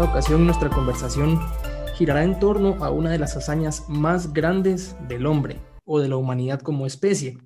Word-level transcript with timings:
esta 0.00 0.12
ocasión 0.12 0.46
nuestra 0.46 0.70
conversación 0.70 1.38
girará 1.94 2.24
en 2.24 2.38
torno 2.38 2.82
a 2.82 2.90
una 2.90 3.10
de 3.10 3.18
las 3.18 3.36
hazañas 3.36 3.86
más 3.90 4.32
grandes 4.32 4.96
del 5.08 5.26
hombre 5.26 5.60
o 5.84 6.00
de 6.00 6.08
la 6.08 6.16
humanidad 6.16 6.62
como 6.62 6.86
especie. 6.86 7.36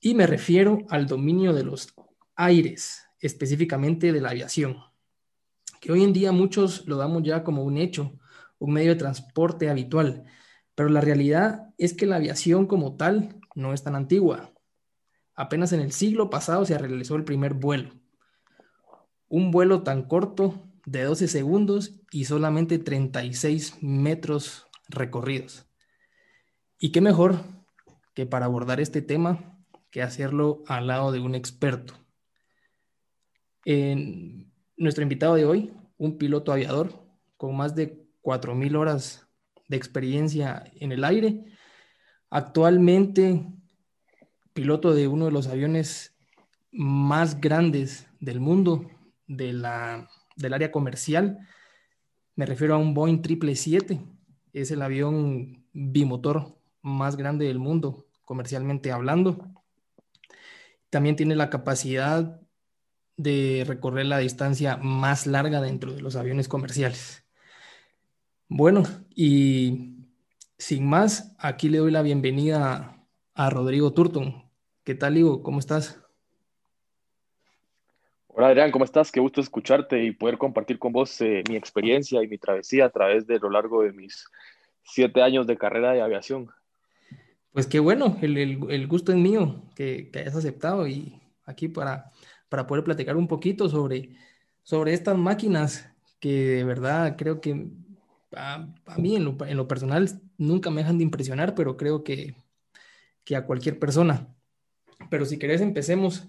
Y 0.00 0.16
me 0.16 0.26
refiero 0.26 0.78
al 0.88 1.06
dominio 1.06 1.52
de 1.52 1.62
los 1.62 1.94
aires, 2.34 3.06
específicamente 3.20 4.10
de 4.10 4.20
la 4.20 4.30
aviación, 4.30 4.78
que 5.80 5.92
hoy 5.92 6.02
en 6.02 6.12
día 6.12 6.32
muchos 6.32 6.88
lo 6.88 6.96
damos 6.96 7.22
ya 7.22 7.44
como 7.44 7.62
un 7.62 7.76
hecho, 7.76 8.18
un 8.58 8.72
medio 8.72 8.90
de 8.90 8.98
transporte 8.98 9.70
habitual, 9.70 10.24
pero 10.74 10.88
la 10.88 11.00
realidad 11.00 11.72
es 11.78 11.94
que 11.94 12.06
la 12.06 12.16
aviación 12.16 12.66
como 12.66 12.96
tal 12.96 13.38
no 13.54 13.72
es 13.72 13.84
tan 13.84 13.94
antigua. 13.94 14.50
Apenas 15.36 15.72
en 15.72 15.78
el 15.78 15.92
siglo 15.92 16.30
pasado 16.30 16.64
se 16.64 16.76
realizó 16.76 17.14
el 17.14 17.22
primer 17.22 17.54
vuelo. 17.54 17.90
Un 19.28 19.52
vuelo 19.52 19.84
tan 19.84 20.02
corto 20.02 20.65
de 20.86 21.02
12 21.02 21.28
segundos 21.28 22.00
y 22.10 22.24
solamente 22.24 22.78
36 22.78 23.82
metros 23.82 24.66
recorridos. 24.88 25.66
Y 26.78 26.92
qué 26.92 27.00
mejor 27.00 27.44
que 28.14 28.24
para 28.24 28.46
abordar 28.46 28.80
este 28.80 29.02
tema 29.02 29.58
que 29.90 30.00
hacerlo 30.00 30.62
al 30.66 30.86
lado 30.86 31.12
de 31.12 31.20
un 31.20 31.34
experto. 31.34 31.94
En 33.64 34.52
nuestro 34.76 35.02
invitado 35.02 35.34
de 35.34 35.44
hoy, 35.44 35.72
un 35.98 36.18
piloto 36.18 36.52
aviador 36.52 37.04
con 37.36 37.56
más 37.56 37.74
de 37.74 38.06
4.000 38.22 38.76
horas 38.76 39.26
de 39.68 39.76
experiencia 39.76 40.70
en 40.76 40.92
el 40.92 41.02
aire, 41.02 41.44
actualmente 42.30 43.44
piloto 44.52 44.94
de 44.94 45.08
uno 45.08 45.24
de 45.26 45.32
los 45.32 45.48
aviones 45.48 46.16
más 46.70 47.40
grandes 47.40 48.08
del 48.20 48.38
mundo, 48.38 48.88
de 49.26 49.52
la 49.52 50.08
del 50.36 50.54
área 50.54 50.70
comercial. 50.70 51.38
Me 52.34 52.46
refiero 52.46 52.74
a 52.74 52.78
un 52.78 52.94
Boeing 52.94 53.22
777. 53.22 54.00
Es 54.52 54.70
el 54.70 54.82
avión 54.82 55.64
bimotor 55.72 56.58
más 56.82 57.16
grande 57.16 57.46
del 57.46 57.58
mundo, 57.58 58.06
comercialmente 58.24 58.92
hablando. 58.92 59.50
También 60.90 61.16
tiene 61.16 61.34
la 61.34 61.50
capacidad 61.50 62.40
de 63.16 63.64
recorrer 63.66 64.06
la 64.06 64.18
distancia 64.18 64.76
más 64.76 65.26
larga 65.26 65.60
dentro 65.60 65.92
de 65.92 66.02
los 66.02 66.16
aviones 66.16 66.48
comerciales. 66.48 67.24
Bueno, 68.48 68.84
y 69.14 69.96
sin 70.58 70.88
más, 70.88 71.34
aquí 71.38 71.68
le 71.68 71.78
doy 71.78 71.90
la 71.90 72.02
bienvenida 72.02 73.04
a 73.34 73.50
Rodrigo 73.50 73.92
Turton. 73.92 74.50
¿Qué 74.84 74.94
tal, 74.94 75.16
Ivo? 75.16 75.42
¿Cómo 75.42 75.58
estás? 75.58 76.05
Hola 78.38 78.48
Adrián, 78.48 78.70
¿cómo 78.70 78.84
estás? 78.84 79.10
Qué 79.10 79.18
gusto 79.18 79.40
escucharte 79.40 80.04
y 80.04 80.10
poder 80.10 80.36
compartir 80.36 80.78
con 80.78 80.92
vos 80.92 81.18
eh, 81.22 81.42
mi 81.48 81.56
experiencia 81.56 82.22
y 82.22 82.28
mi 82.28 82.36
travesía 82.36 82.84
a 82.84 82.90
través 82.90 83.26
de 83.26 83.38
lo 83.38 83.48
largo 83.48 83.82
de 83.82 83.92
mis 83.92 84.26
siete 84.82 85.22
años 85.22 85.46
de 85.46 85.56
carrera 85.56 85.92
de 85.92 86.02
aviación. 86.02 86.50
Pues 87.52 87.66
qué 87.66 87.80
bueno, 87.80 88.18
el, 88.20 88.86
gusto 88.88 89.10
es 89.12 89.16
mío 89.16 89.62
que, 89.74 90.10
hayas 90.14 90.36
aceptado 90.36 90.86
y 90.86 91.18
aquí 91.46 91.68
para, 91.68 92.12
para 92.50 92.66
poder 92.66 92.84
platicar 92.84 93.16
un 93.16 93.26
poquito 93.26 93.70
sobre, 93.70 94.10
sobre 94.62 94.92
estas 94.92 95.16
máquinas 95.16 95.90
que 96.20 96.56
de 96.56 96.64
verdad 96.64 97.16
creo 97.16 97.40
que 97.40 97.68
a, 98.36 98.68
mí 98.98 99.16
en 99.16 99.24
lo, 99.24 99.66
personal 99.66 100.10
nunca 100.36 100.68
me 100.68 100.82
dejan 100.82 100.98
de 100.98 101.04
impresionar, 101.04 101.54
pero 101.54 101.78
creo 101.78 102.04
que, 102.04 102.36
que 103.24 103.34
a 103.34 103.46
cualquier 103.46 103.78
persona. 103.78 104.28
Pero 105.08 105.24
si 105.24 105.38
querés 105.38 105.62
empecemos 105.62 106.28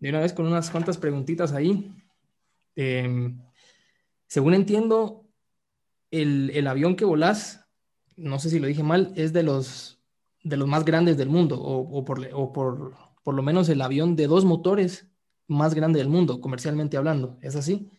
de 0.00 0.10
una 0.10 0.20
vez 0.20 0.32
con 0.32 0.46
unas 0.46 0.70
cuantas 0.70 0.98
preguntitas 0.98 1.52
ahí. 1.52 1.92
Em, 2.76 3.40
según 4.26 4.54
entiendo, 4.54 5.26
el, 6.10 6.66
avión 6.66 6.96
que 6.96 7.04
volás, 7.04 7.66
no 8.16 8.38
sé 8.38 8.50
si 8.50 8.58
lo 8.58 8.66
dije 8.66 8.82
mal, 8.82 9.12
es 9.16 9.32
de 9.32 9.42
los, 9.42 10.00
de 10.42 10.56
los 10.56 10.68
más 10.68 10.84
grandes 10.84 11.16
del 11.16 11.28
mundo, 11.28 11.60
o, 11.60 12.04
por, 12.04 12.28
o 12.32 12.52
por, 12.52 12.94
por 13.22 13.34
lo 13.34 13.42
menos 13.42 13.68
el 13.68 13.80
avión 13.80 14.16
de 14.16 14.26
dos 14.26 14.44
motores 14.44 15.08
más 15.46 15.74
grande 15.74 15.98
del 15.98 16.08
mundo, 16.08 16.40
comercialmente 16.40 16.96
hablando. 16.96 17.38
¿Es 17.42 17.56
así? 17.56 17.90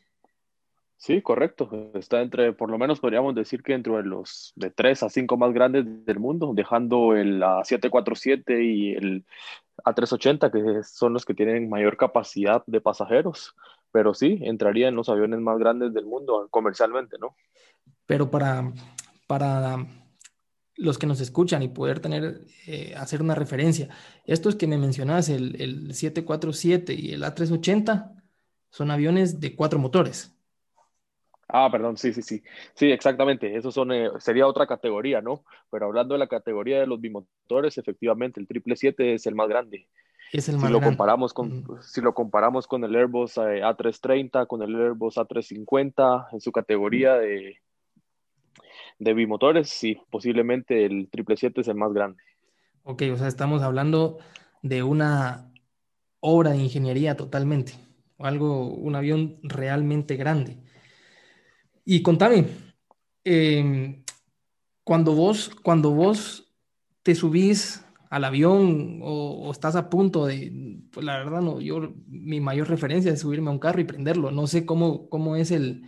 Sí, 0.97 1.21
correcto. 1.21 1.69
Está 1.93 2.21
entre, 2.21 2.53
por 2.53 2.71
lo 2.71 2.77
menos 2.77 2.99
podríamos 2.99 3.35
decir 3.35 3.61
que 3.61 3.73
entre 3.73 4.01
los 4.03 4.53
de 4.55 4.71
tres 4.71 5.03
a 5.03 5.09
cinco 5.09 5.37
más 5.37 5.53
grandes 5.53 5.85
del 6.05 6.19
mundo, 6.19 6.53
dejando 6.55 7.15
el 7.15 7.41
A747 7.41 8.63
y 8.63 8.93
el 8.93 9.25
A380, 9.83 10.51
que 10.51 10.83
son 10.83 11.13
los 11.13 11.25
que 11.25 11.33
tienen 11.33 11.69
mayor 11.69 11.97
capacidad 11.97 12.63
de 12.65 12.81
pasajeros. 12.81 13.55
Pero 13.91 14.13
sí, 14.13 14.39
entraría 14.41 14.87
en 14.87 14.95
los 14.95 15.09
aviones 15.09 15.39
más 15.39 15.57
grandes 15.57 15.93
del 15.93 16.05
mundo 16.05 16.47
comercialmente, 16.51 17.17
¿no? 17.19 17.35
Pero 18.05 18.29
para, 18.29 18.71
para 19.27 19.85
los 20.75 20.97
que 20.97 21.07
nos 21.07 21.21
escuchan 21.21 21.63
y 21.63 21.69
poder 21.69 21.99
tener, 21.99 22.41
eh, 22.67 22.93
hacer 22.97 23.21
una 23.21 23.35
referencia, 23.35 23.89
estos 24.25 24.55
que 24.55 24.67
me 24.67 24.77
mencionas, 24.77 25.29
el, 25.29 25.61
el 25.61 25.93
747 25.93 26.93
y 26.93 27.11
el 27.13 27.23
A380, 27.23 28.11
son 28.69 28.91
aviones 28.91 29.39
de 29.39 29.55
cuatro 29.55 29.79
motores. 29.79 30.34
Ah, 31.47 31.69
perdón, 31.71 31.97
sí, 31.97 32.13
sí, 32.13 32.21
sí. 32.21 32.43
Sí, 32.73 32.91
exactamente. 32.91 33.55
Eso 33.55 33.71
son, 33.71 33.91
eh, 33.91 34.09
sería 34.19 34.47
otra 34.47 34.65
categoría, 34.65 35.21
¿no? 35.21 35.43
Pero 35.69 35.85
hablando 35.85 36.15
de 36.15 36.19
la 36.19 36.27
categoría 36.27 36.79
de 36.79 36.87
los 36.87 36.99
bimotores, 36.99 37.77
efectivamente, 37.77 38.39
el 38.39 38.47
777 38.47 39.13
es 39.13 39.27
el 39.27 39.35
más 39.35 39.47
grande. 39.47 39.87
Es 40.33 40.49
el 40.49 40.57
más 40.57 40.65
si 40.65 40.73
lo 40.73 40.81
comparamos 40.81 41.33
con, 41.33 41.63
Si 41.81 42.01
lo 42.01 42.13
comparamos 42.13 42.65
con 42.67 42.83
el 42.83 42.95
Airbus 42.95 43.37
eh, 43.37 43.61
A330, 43.63 44.47
con 44.47 44.63
el 44.63 44.75
Airbus 44.75 45.17
A350, 45.17 46.29
en 46.31 46.41
su 46.41 46.51
categoría 46.51 47.13
de, 47.15 47.59
de 48.97 49.13
bimotores, 49.13 49.69
sí, 49.69 50.01
posiblemente 50.09 50.85
el 50.85 51.07
777 51.11 51.61
es 51.61 51.67
el 51.67 51.75
más 51.75 51.93
grande. 51.93 52.23
Ok, 52.83 53.03
o 53.13 53.17
sea, 53.17 53.27
estamos 53.27 53.61
hablando 53.61 54.17
de 54.61 54.81
una 54.81 55.51
obra 56.19 56.51
de 56.51 56.57
ingeniería 56.57 57.15
totalmente, 57.15 57.73
algo, 58.17 58.73
un 58.73 58.95
avión 58.95 59.37
realmente 59.43 60.15
grande. 60.15 60.57
Y 61.85 62.01
contame, 62.01 62.47
em, 63.23 64.03
cuando 64.83 65.13
vos, 65.13 65.51
cuando 65.63 65.91
vos 65.91 66.51
te 67.03 67.13
subís 67.13 67.85
al 68.09 68.23
avión 68.23 69.01
o, 69.03 69.51
estás 69.51 69.75
a 69.75 69.89
punto 69.89 70.25
de, 70.25 70.79
pues 70.91 71.05
la 71.05 71.17
verdad 71.17 71.41
no, 71.41 71.61
yo 71.61 71.93
mi 72.07 72.41
mayor 72.41 72.69
referencia 72.69 73.11
es 73.11 73.19
subirme 73.19 73.49
a 73.49 73.53
un 73.53 73.59
carro 73.59 73.81
y 73.81 73.83
prenderlo. 73.83 74.31
No 74.31 74.47
sé 74.47 74.65
cómo, 74.65 75.09
cómo 75.09 75.35
es 75.35 75.51
el, 75.51 75.85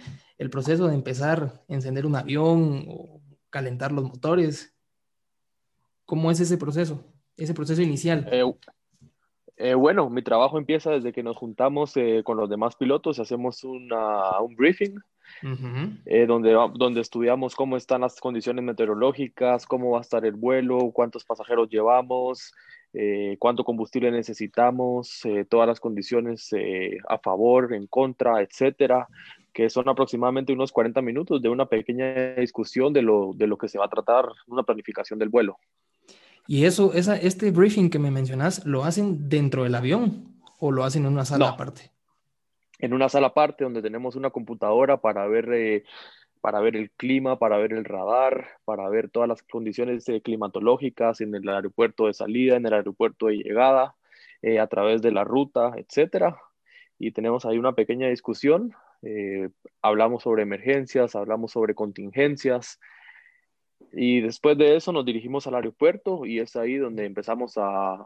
proceso 0.52 0.88
de 0.88 0.94
empezar 0.94 1.64
a 1.68 1.74
encender 1.74 2.06
un 2.06 2.16
avión 2.16 2.86
o 2.88 3.22
calentar 3.50 3.92
los 3.92 4.04
motores. 4.04 4.76
¿Cómo 6.06 6.30
es 6.30 6.40
ese 6.40 6.58
proceso, 6.58 7.04
ese 7.36 7.56
proceso 7.56 7.82
inicial? 7.82 8.28
Eh, 8.32 8.44
eh, 9.58 9.74
bueno, 9.74 10.12
mi 10.12 10.22
trabajo 10.22 10.60
empieza 10.60 10.92
desde 10.92 11.12
que 11.12 11.24
nos 11.24 11.38
juntamos 11.38 11.98
eh, 11.98 12.22
con 12.24 12.38
los 12.38 12.50
demás 12.50 12.76
pilotos, 12.76 13.20
hacemos 13.20 13.64
un 13.64 13.90
briefing 14.56 15.00
eh, 16.06 16.26
donde, 16.28 16.52
donde 16.76 17.02
estudiamos 17.02 17.56
cómo 17.56 17.78
están 17.78 18.02
las 18.02 18.20
condiciones 18.20 18.64
meteorológicas, 18.64 19.66
cómo 19.66 19.92
va 19.92 20.00
a 20.00 20.02
estar 20.02 20.26
el 20.26 20.34
vuelo, 20.34 20.92
cuántos 20.92 21.24
pasajeros 21.24 21.70
llevamos, 21.70 22.54
eh, 22.94 23.38
cuánto 23.40 23.64
combustible 23.64 24.12
necesitamos, 24.12 25.24
eh, 25.26 25.46
todas 25.48 25.68
las 25.68 25.80
condiciones 25.80 26.50
a 27.08 27.18
favor, 27.20 27.74
en 27.74 27.88
contra, 27.88 28.42
etcétera, 28.42 29.08
que 29.54 29.70
son 29.70 29.90
aproximadamente 29.90 30.54
unos 30.54 30.72
40 30.72 31.02
minutos 31.02 31.42
de 31.42 31.50
una 31.50 31.66
pequeña 31.66 32.36
discusión 32.36 32.94
de 32.94 33.02
lo, 33.02 33.32
de 33.36 33.48
lo 33.48 33.58
que 33.58 33.68
se 33.68 33.80
va 33.80 33.86
a 33.86 33.90
tratar, 33.90 34.26
una 34.48 34.64
planificación 34.64 35.20
del 35.20 35.30
vuelo. 35.30 35.58
¿Y 36.48 36.64
eso, 36.64 36.94
esa, 36.94 37.18
este 37.18 37.52
briefing 37.52 37.90
que 37.90 38.00
me 38.00 38.10
mencionas, 38.10 38.66
lo 38.66 38.86
hacen 38.86 39.28
dentro 39.28 39.64
del 39.64 39.76
avión 39.76 40.38
o 40.60 40.72
lo 40.72 40.86
hacen 40.86 41.06
en 41.06 41.14
una 41.14 41.26
sala 41.26 41.50
aparte? 41.50 41.92
En 42.80 42.94
una 42.94 43.10
sala 43.10 43.28
aparte 43.28 43.64
donde 43.64 43.82
tenemos 43.82 44.16
una 44.16 44.30
computadora 44.30 44.98
para 44.98 45.28
ver, 45.28 45.52
eh, 45.54 45.84
para 46.42 46.60
ver 46.60 46.76
el 46.76 46.92
clima, 46.92 47.40
para 47.40 47.58
ver 47.58 47.74
el 47.74 47.86
radar, 47.86 48.48
para 48.66 48.88
ver 48.90 49.10
todas 49.10 49.28
las 49.28 49.44
condiciones 49.44 50.08
eh, 50.10 50.22
climatológicas 50.22 51.22
en 51.22 51.34
el 51.36 51.48
aeropuerto 51.50 52.08
de 52.08 52.14
salida, 52.14 52.56
en 52.56 52.66
el 52.66 52.74
aeropuerto 52.74 53.28
de 53.28 53.38
llegada, 53.38 53.96
eh, 54.42 54.60
a 54.60 54.68
través 54.68 55.02
de 55.02 55.12
la 55.12 55.24
ruta, 55.24 55.74
etcétera. 55.76 56.38
Y 57.00 57.12
tenemos 57.12 57.46
ahí 57.46 57.58
una 57.58 57.74
pequeña 57.74 58.08
discusión. 58.10 58.74
hablamos 59.82 60.24
sobre 60.24 60.44
emergencias, 60.44 61.16
hablamos 61.16 61.52
sobre 61.52 61.76
contingencias. 61.76 62.80
Y 63.92 64.22
después 64.22 64.58
de 64.58 64.76
eso 64.76 64.92
nos 64.92 65.06
dirigimos 65.06 65.48
al 65.48 65.56
aeropuerto 65.56 66.26
y 66.26 66.40
es 66.40 66.56
ahí 66.56 66.78
donde 66.78 67.06
empezamos 67.06 67.54
a, 67.58 68.06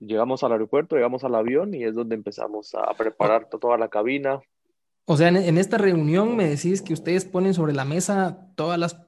llegamos 0.00 0.42
al 0.42 0.52
aeropuerto, 0.52 0.96
llegamos 0.96 1.24
al 1.24 1.34
avión 1.34 1.74
y 1.74 1.84
es 1.84 1.94
donde 1.94 2.14
empezamos 2.14 2.74
a 2.74 2.92
preparar 2.94 3.48
toda 3.48 3.76
la 3.78 3.88
cabina. 3.88 4.40
O 5.06 5.16
sea, 5.16 5.28
en, 5.28 5.58
esta 5.58 5.78
reunión 5.78 6.36
me 6.36 6.48
decís 6.48 6.80
que 6.82 6.92
ustedes 6.92 7.24
ponen 7.24 7.54
sobre 7.54 7.74
la 7.74 7.84
mesa 7.84 8.50
todas 8.56 8.78
las 8.78 9.00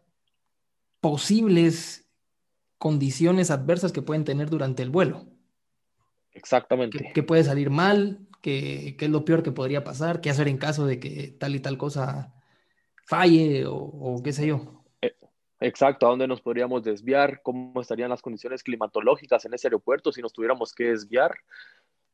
posibles 1.01 2.09
condiciones 2.79 3.51
adversas 3.51 3.93
que 3.93 4.03
pueden 4.03 4.25
tener 4.25 4.51
durante 4.51 4.83
el 4.83 4.91
vuelo. 4.91 5.25
Exactamente. 6.33 7.13
¿Qué, 7.15 7.23
puede 7.23 7.45
salir 7.45 7.71
mal? 7.71 8.27
¿Qué, 8.43 8.97
es 9.01 9.11
lo 9.11 9.25
peor 9.25 9.43
que 9.43 9.53
podría 9.53 9.85
pasar? 9.85 10.21
¿Qué 10.21 10.29
hacer 10.29 10.49
en 10.49 10.59
caso 10.59 10.87
de 10.87 11.01
que 11.01 11.35
tal 11.39 11.55
y 11.55 11.61
tal 11.61 11.79
cosa 11.79 12.35
falle 13.07 13.65
o, 13.67 14.21
qué 14.23 14.33
sé 14.33 14.49
yo. 14.49 14.85
Eh, 15.61 15.67
exacto, 15.67 16.07
a 16.07 16.11
dónde 16.11 16.27
nos 16.27 16.41
podríamos 16.41 16.83
desviar, 16.83 17.41
cómo 17.43 17.81
estarían 17.81 18.11
las 18.11 18.23
condiciones 18.23 18.63
climatológicas 18.63 19.45
en 19.45 19.55
ese 19.55 19.69
aeropuerto 19.69 20.13
si 20.13 20.23
nos 20.23 20.33
tuviéramos 20.33 20.73
que 20.73 20.85
desviar, 20.85 21.35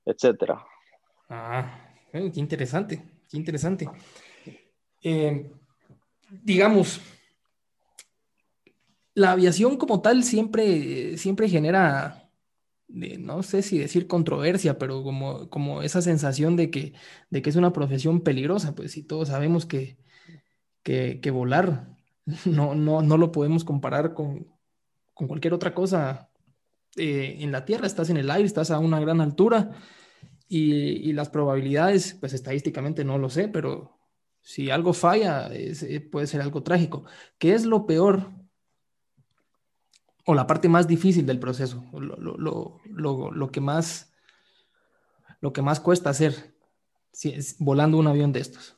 etcétera. 0.05 0.65
Ah, 1.29 1.95
qué 2.11 2.31
interesante, 2.37 3.03
qué 3.31 3.37
interesante. 3.37 3.89
Eh, 5.03 5.51
digamos, 6.31 7.01
la 9.15 9.33
aviación 9.33 9.77
como 9.77 10.01
tal 10.01 10.25
siempre, 10.25 11.17
siempre 11.19 11.49
genera, 11.49 12.31
no 12.89 13.43
sé 13.43 13.63
si 13.63 13.79
decir 13.79 14.07
controversia, 14.07 14.79
pero 14.79 15.03
como, 15.03 15.51
como 15.51 15.83
esa 15.83 16.01
sensación 16.03 16.57
de 16.57 16.71
que, 16.71 16.95
de 17.31 17.43
que 17.43 17.51
es 17.51 17.57
una 17.57 17.73
profesión 17.73 18.21
peligrosa, 18.23 18.75
pues 18.75 18.93
si 18.93 19.03
todos 19.03 19.29
sabemos 19.29 19.67
que, 19.67 19.99
que, 20.83 21.31
volar 21.31 21.89
no, 22.45 22.75
no, 22.75 23.03
no, 23.03 23.17
lo 23.17 23.33
podemos 23.33 23.65
comparar 23.65 24.15
con, 24.15 24.47
cualquier 25.15 25.55
otra 25.55 25.75
cosa. 25.75 26.31
Eh, 26.97 27.39
en 27.41 27.53
la 27.53 27.65
Tierra 27.65 27.87
estás 27.87 28.11
en 28.11 28.19
el 28.19 28.31
aire, 28.31 28.47
estás 28.47 28.71
a 28.71 28.79
una 28.79 29.01
gran 29.01 29.21
altura 29.21 29.71
y, 30.49 31.13
las 31.15 31.31
probabilidades, 31.31 32.15
pues 32.21 32.35
estadísticamente 32.35 33.05
no 33.05 33.17
lo 33.17 33.31
sé, 33.31 33.49
pero 33.49 33.99
si 34.43 34.71
algo 34.71 34.93
falla, 34.93 35.49
eh, 35.53 36.01
puede 36.01 36.27
ser 36.27 36.43
algo 36.43 36.63
trágico. 36.63 37.05
¿Qué 37.39 37.55
es 37.55 37.65
lo 37.65 37.87
peor 37.87 38.31
o 40.27 40.35
la 40.35 40.47
parte 40.47 40.69
más 40.69 40.87
difícil 40.87 41.25
del 41.25 41.39
proceso? 41.39 41.85
Lo, 41.93 43.51
que, 43.51 43.61
más, 43.61 44.13
lo 45.41 45.53
que 45.55 45.63
más 45.63 45.81
cuesta 45.81 46.11
hacer 46.11 46.55
si, 47.13 47.35
volando 47.59 47.97
un 47.97 48.07
avión 48.07 48.33
de 48.33 48.41
estos. 48.41 48.77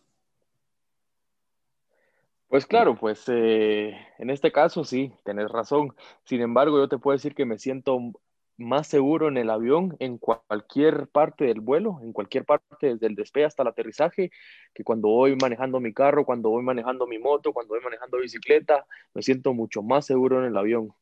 Pues 2.49 2.67
claro, 2.67 2.97
pues 2.97 3.25
eh, 3.29 3.97
en 4.19 4.31
este 4.31 4.53
caso 4.53 4.85
sí, 4.85 5.13
tenés 5.25 5.51
razón. 5.51 5.95
Sin 6.25 6.41
embargo, 6.41 6.79
yo 6.79 6.89
te 6.89 6.99
puedo 6.99 7.17
decir 7.17 7.35
que 7.35 7.45
me 7.45 7.59
siento 7.59 7.99
más 8.57 8.87
seguro 8.87 9.29
en 9.29 9.37
el 9.37 9.51
avión, 9.51 9.97
en 9.99 10.19
cualquier 10.19 11.09
parte 11.09 11.45
del 11.45 11.61
vuelo, 11.61 11.99
en 12.03 12.13
cualquier 12.13 12.45
parte 12.45 12.95
desde 12.95 13.07
el 13.07 13.15
despegue 13.17 13.47
hasta 13.47 13.63
el 13.63 13.69
aterrizaje, 13.69 14.31
que 14.73 14.85
cuando 14.85 15.09
voy 15.09 15.37
manejando 15.37 15.81
mi 15.81 15.93
carro, 15.93 16.25
cuando 16.25 16.51
voy 16.51 16.63
manejando 16.63 17.07
mi 17.07 17.19
moto, 17.19 17.53
cuando 17.53 17.75
voy 17.75 17.83
manejando 17.83 18.19
bicicleta, 18.19 18.87
me 19.15 19.23
siento 19.23 19.53
mucho 19.55 19.83
más 19.83 20.07
seguro 20.07 20.39
en 20.41 20.47
el 20.47 20.57
avión. 20.57 20.95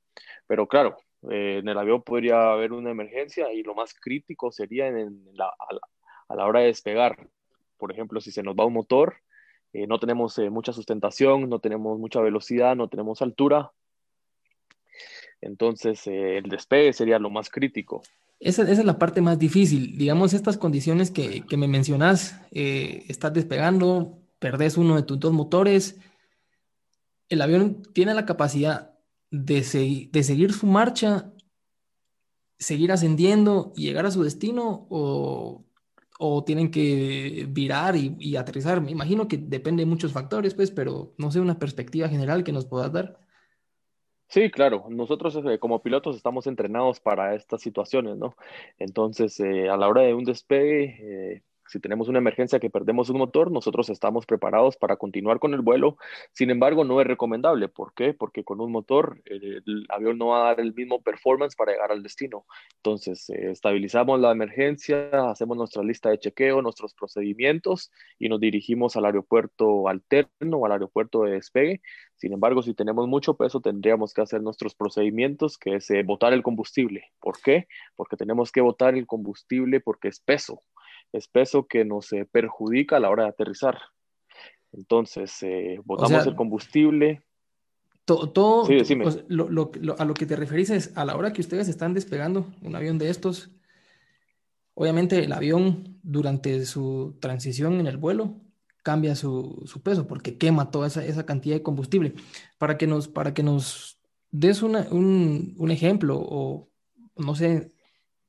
Pero 0.46 0.66
claro, 0.66 0.96
eh, 1.30 1.58
en 1.62 1.68
el 1.68 1.78
avión 1.78 2.02
podría 2.02 2.52
haber 2.52 2.72
una 2.72 2.90
emergencia 2.90 3.52
y 3.52 3.62
lo 3.62 3.74
más 3.74 3.94
crítico 3.94 4.50
sería 4.50 4.88
en 4.88 5.24
a, 5.38 6.34
la, 6.34 6.46
hora 6.46 6.60
de 6.60 6.66
despegar. 6.66 7.28
Por 7.76 7.92
ejemplo, 7.92 8.20
si 8.20 8.30
se 8.32 8.42
nos 8.42 8.54
va 8.54 8.64
un 8.64 8.74
motor, 8.74 9.16
eh, 9.72 9.86
no 9.86 9.98
tenemos 9.98 10.38
eh, 10.38 10.50
mucha 10.50 10.72
sustentación, 10.72 11.48
no 11.48 11.58
tenemos 11.58 11.98
mucha 11.98 12.20
velocidad, 12.20 12.76
no 12.76 12.88
tenemos 12.88 13.22
altura, 13.22 13.72
entonces, 15.40 16.06
eh, 16.06 16.38
el 16.38 16.44
despegue 16.44 16.92
sería 16.92 17.18
lo 17.18 17.28
más 17.28 17.50
crítico. 17.50 18.02
Esa, 18.38 18.62
es 18.70 18.84
la 18.84 18.98
parte 18.98 19.20
más 19.20 19.38
difícil. 19.38 19.98
Digamos, 19.98 20.34
estas 20.34 20.56
condiciones 20.56 21.10
que, 21.10 21.44
me 21.56 21.66
mencionas, 21.66 22.40
estás 22.52 23.32
despegando, 23.32 24.18
perdés 24.38 24.76
uno 24.76 24.94
de 24.94 25.02
tus 25.02 25.18
dos 25.18 25.32
motores, 25.32 25.98
el 27.28 27.40
avión 27.40 27.82
tiene 27.92 28.14
la 28.14 28.26
capacidad 28.26 28.94
de, 29.30 30.08
de 30.12 30.22
seguir 30.22 30.52
su 30.52 30.66
marcha, 30.66 31.32
seguir 32.58 32.92
ascendiendo 32.92 33.72
y 33.76 33.82
llegar 33.82 34.06
a 34.06 34.10
su 34.10 34.22
destino 34.22 34.86
o, 34.90 35.64
tienen 36.44 36.70
que 36.70 37.46
virar 37.48 37.96
y, 37.96 38.16
y, 38.18 38.36
aterrizar. 38.36 38.80
Me 38.80 38.92
imagino 38.92 39.28
que 39.28 39.36
depende 39.36 39.82
de 39.82 39.90
muchos 39.90 40.12
factores, 40.12 40.54
pues, 40.54 40.70
pero 40.70 41.14
no 41.18 41.30
sé 41.30 41.40
una 41.40 41.58
perspectiva 41.58 42.08
general 42.08 42.44
que 42.44 42.52
nos 42.52 42.66
puedas 42.66 42.92
dar. 42.92 43.18
Sí, 44.32 44.50
claro, 44.50 44.86
nosotros 44.88 45.36
eh, 45.44 45.58
como 45.58 45.82
pilotos 45.82 46.16
estamos 46.16 46.46
entrenados 46.46 47.00
para 47.00 47.34
estas 47.34 47.60
situaciones, 47.60 48.16
¿no? 48.16 48.34
Entonces, 48.78 49.38
eh, 49.40 49.68
a 49.68 49.76
la 49.76 49.88
hora 49.88 50.02
de 50.02 50.14
un 50.14 50.24
despegue, 50.24 51.34
eh, 51.34 51.42
si 51.72 51.80
tenemos 51.80 52.08
una 52.08 52.18
emergencia 52.18 52.60
que 52.60 52.68
perdemos 52.68 53.08
un 53.08 53.16
motor, 53.16 53.50
nosotros 53.50 53.88
estamos 53.88 54.26
preparados 54.26 54.76
para 54.76 54.96
continuar 54.96 55.38
con 55.38 55.54
el 55.54 55.62
vuelo. 55.62 55.96
Sin 56.32 56.50
embargo, 56.50 56.84
no 56.84 57.00
es 57.00 57.06
recomendable. 57.06 57.68
¿Por 57.68 57.94
qué? 57.94 58.12
Porque 58.12 58.44
con 58.44 58.60
un 58.60 58.70
motor 58.70 59.22
el 59.24 59.86
avión 59.88 60.18
no 60.18 60.28
va 60.28 60.42
a 60.42 60.44
dar 60.48 60.60
el 60.60 60.74
mismo 60.74 61.00
performance 61.00 61.56
para 61.56 61.72
llegar 61.72 61.90
al 61.90 62.02
destino. 62.02 62.44
Entonces, 62.76 63.30
eh, 63.30 63.50
estabilizamos 63.52 64.20
la 64.20 64.32
emergencia, 64.32 65.30
hacemos 65.30 65.56
nuestra 65.56 65.82
lista 65.82 66.10
de 66.10 66.18
chequeo, 66.18 66.60
nuestros 66.60 66.92
procedimientos 66.92 67.90
y 68.18 68.28
nos 68.28 68.38
dirigimos 68.38 68.94
al 68.96 69.06
aeropuerto 69.06 69.88
alterno 69.88 70.58
o 70.58 70.66
al 70.66 70.72
aeropuerto 70.72 71.22
de 71.22 71.32
despegue. 71.32 71.80
Sin 72.16 72.34
embargo, 72.34 72.62
si 72.62 72.74
tenemos 72.74 73.08
mucho 73.08 73.34
peso, 73.34 73.60
tendríamos 73.60 74.12
que 74.12 74.20
hacer 74.20 74.42
nuestros 74.42 74.74
procedimientos, 74.74 75.56
que 75.56 75.76
es 75.76 75.90
eh, 75.90 76.02
botar 76.02 76.34
el 76.34 76.42
combustible. 76.42 77.12
¿Por 77.18 77.40
qué? 77.42 77.66
Porque 77.96 78.16
tenemos 78.18 78.52
que 78.52 78.60
botar 78.60 78.94
el 78.94 79.06
combustible 79.06 79.80
porque 79.80 80.08
es 80.08 80.20
peso 80.20 80.62
espeso 81.12 81.66
que 81.66 81.84
nos 81.84 82.12
eh, 82.12 82.26
perjudica 82.30 82.96
a 82.96 83.00
la 83.00 83.10
hora 83.10 83.24
de 83.24 83.30
aterrizar. 83.30 83.78
Entonces, 84.72 85.42
eh, 85.42 85.78
botamos 85.84 86.26
el 86.26 86.34
combustible. 86.34 87.22
Todo, 88.04 88.66
a 88.66 90.04
lo 90.04 90.14
que 90.14 90.26
te 90.26 90.36
referís 90.36 90.70
es 90.70 90.96
a 90.96 91.04
la 91.04 91.16
hora 91.16 91.32
que 91.32 91.40
ustedes 91.40 91.68
están 91.68 91.94
despegando 91.94 92.46
un 92.60 92.74
avión 92.74 92.98
de 92.98 93.08
estos, 93.10 93.50
obviamente 94.74 95.24
el 95.24 95.32
avión 95.32 96.00
durante 96.02 96.64
su 96.64 97.16
transición 97.20 97.78
en 97.78 97.86
el 97.86 97.98
vuelo 97.98 98.40
cambia 98.82 99.14
su, 99.14 99.64
peso 99.84 100.08
porque 100.08 100.36
quema 100.36 100.72
toda 100.72 100.88
esa, 100.88 101.24
cantidad 101.24 101.54
de 101.54 101.62
combustible. 101.62 102.14
Para 102.58 102.76
que 102.76 102.88
nos, 102.88 103.06
para 103.06 103.34
que 103.34 103.44
nos 103.44 104.00
des 104.32 104.62
un, 104.62 105.54
un, 105.56 105.70
ejemplo 105.70 106.18
o 106.18 106.68
no 107.16 107.34
sé, 107.36 107.72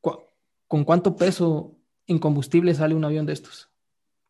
con 0.02 0.84
cuánto 0.84 1.16
peso 1.16 1.78
en 2.08 2.20
combustible 2.20 2.74
sale 2.74 2.96
un 2.96 3.06
avión 3.06 3.26
de 3.26 3.34
estos? 3.34 3.70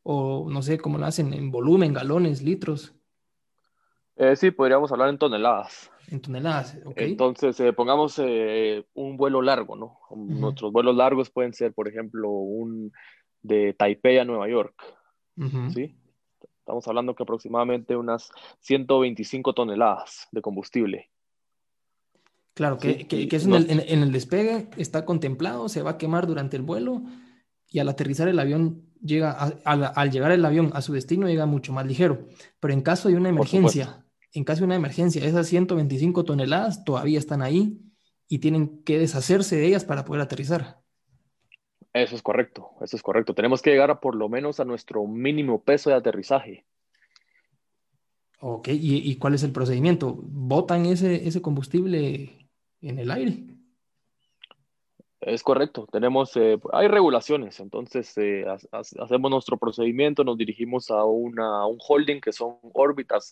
O 0.04 0.48
no 0.50 0.62
sé 0.62 0.78
cómo 0.78 0.98
lo 0.98 1.06
hacen, 1.06 1.34
en 1.34 1.52
volumen, 1.52 1.94
galones, 1.94 2.42
litros. 2.42 2.94
Eh, 4.16 4.36
sí, 4.36 4.52
podríamos 4.52 4.92
hablar 4.92 5.10
en 5.10 5.18
toneladas. 5.18 5.92
En 6.10 6.22
toneladas, 6.22 6.78
ok. 6.86 6.98
Entonces, 6.98 7.60
eh, 7.60 7.74
pongamos 7.74 8.20
eh, 8.20 8.86
un 8.94 9.18
vuelo 9.18 9.42
largo, 9.42 9.76
¿no? 9.76 10.00
Nuestros 10.16 10.72
vuelos 10.72 10.96
largos 10.96 11.30
pueden 11.30 11.54
ser, 11.54 11.74
por 11.74 11.88
ejemplo, 11.88 12.30
un 12.30 12.92
de 13.42 13.74
Taipei 13.74 14.20
a 14.20 14.26
Nueva 14.26 14.48
York, 14.48 14.76
¿sí? 15.74 15.96
Estamos 16.60 16.88
hablando 16.88 17.16
que 17.16 17.24
aproximadamente 17.24 17.96
unas 17.96 18.32
125 18.60 19.54
toneladas 19.54 20.30
de 20.32 20.42
combustible. 20.42 21.10
Claro, 22.54 22.78
que, 22.78 23.08
que, 23.08 23.28
eso 23.36 23.48
en, 23.48 23.70
el, 23.70 23.84
en, 23.88 24.04
el, 24.04 24.12
despegue 24.12 24.70
está 24.78 25.06
contemplado, 25.06 25.68
se 25.70 25.82
va 25.82 25.92
a 25.92 25.98
quemar 25.98 26.28
durante 26.28 26.56
el 26.56 26.62
vuelo 26.62 27.02
y 27.74 27.80
al 27.80 27.90
aterrizar 27.90 28.28
el 28.28 28.40
avión 28.40 28.84
llega, 29.04 29.32
al 29.32 30.12
llegar 30.12 30.32
el 30.32 30.46
avión 30.46 30.70
a 30.76 30.82
su 30.82 30.94
destino 30.94 31.28
llega 31.28 31.48
mucho 31.48 31.74
más 31.74 31.88
ligero. 31.88 32.28
Pero 32.60 32.72
en 32.72 32.82
caso 32.82 33.10
de 33.10 33.16
una 33.16 33.30
emergencia, 33.30 34.06
en 34.32 34.44
caso 34.44 34.60
de 34.60 34.66
una 34.66 34.76
emergencia, 34.76 35.26
esas 35.26 35.48
125 35.48 36.24
toneladas 36.24 36.86
todavía 36.86 37.18
están 37.18 37.42
ahí 37.42 37.82
y 38.30 38.38
tienen 38.38 38.84
que 38.84 39.00
deshacerse 39.00 39.56
de 39.56 39.66
ellas 39.66 39.86
para 39.86 40.06
poder 40.06 40.22
aterrizar. 40.22 40.82
Eso 41.94 42.16
es 42.16 42.22
correcto, 42.22 42.70
eso 42.82 42.96
es 42.96 43.02
correcto. 43.02 43.34
Tenemos 43.34 43.64
que 43.64 43.72
llegar 43.72 43.90
a 43.90 44.00
por 44.00 44.14
lo 44.14 44.30
menos 44.30 44.60
a 44.60 44.66
nuestro 44.66 45.08
mínimo 45.08 45.64
peso 45.64 45.90
de 45.90 45.96
aterrizaje. 45.96 46.68
Ok, 48.40 48.68
¿y, 48.72 49.16
cuál 49.16 49.34
es 49.34 49.42
el 49.42 49.52
procedimiento? 49.52 50.16
¿Botan 50.16 50.86
ese, 50.86 51.28
ese 51.28 51.42
combustible 51.42 52.50
en 52.82 53.00
el 53.00 53.10
aire? 53.10 53.46
Es 55.26 55.42
correcto, 55.44 55.88
tenemos, 55.92 56.36
eh, 56.36 56.60
hay 56.74 56.88
regulaciones, 56.90 57.60
entonces 57.62 58.14
eh, 58.18 58.46
hacemos 58.72 59.32
nuestro 59.32 59.58
procedimiento, 59.58 60.24
nos 60.26 60.38
dirigimos 60.38 60.92
a, 60.92 61.06
una, 61.06 61.66
un 61.66 61.78
holding 61.80 62.20
que 62.20 62.34
son 62.34 62.58
órbitas, 62.74 63.32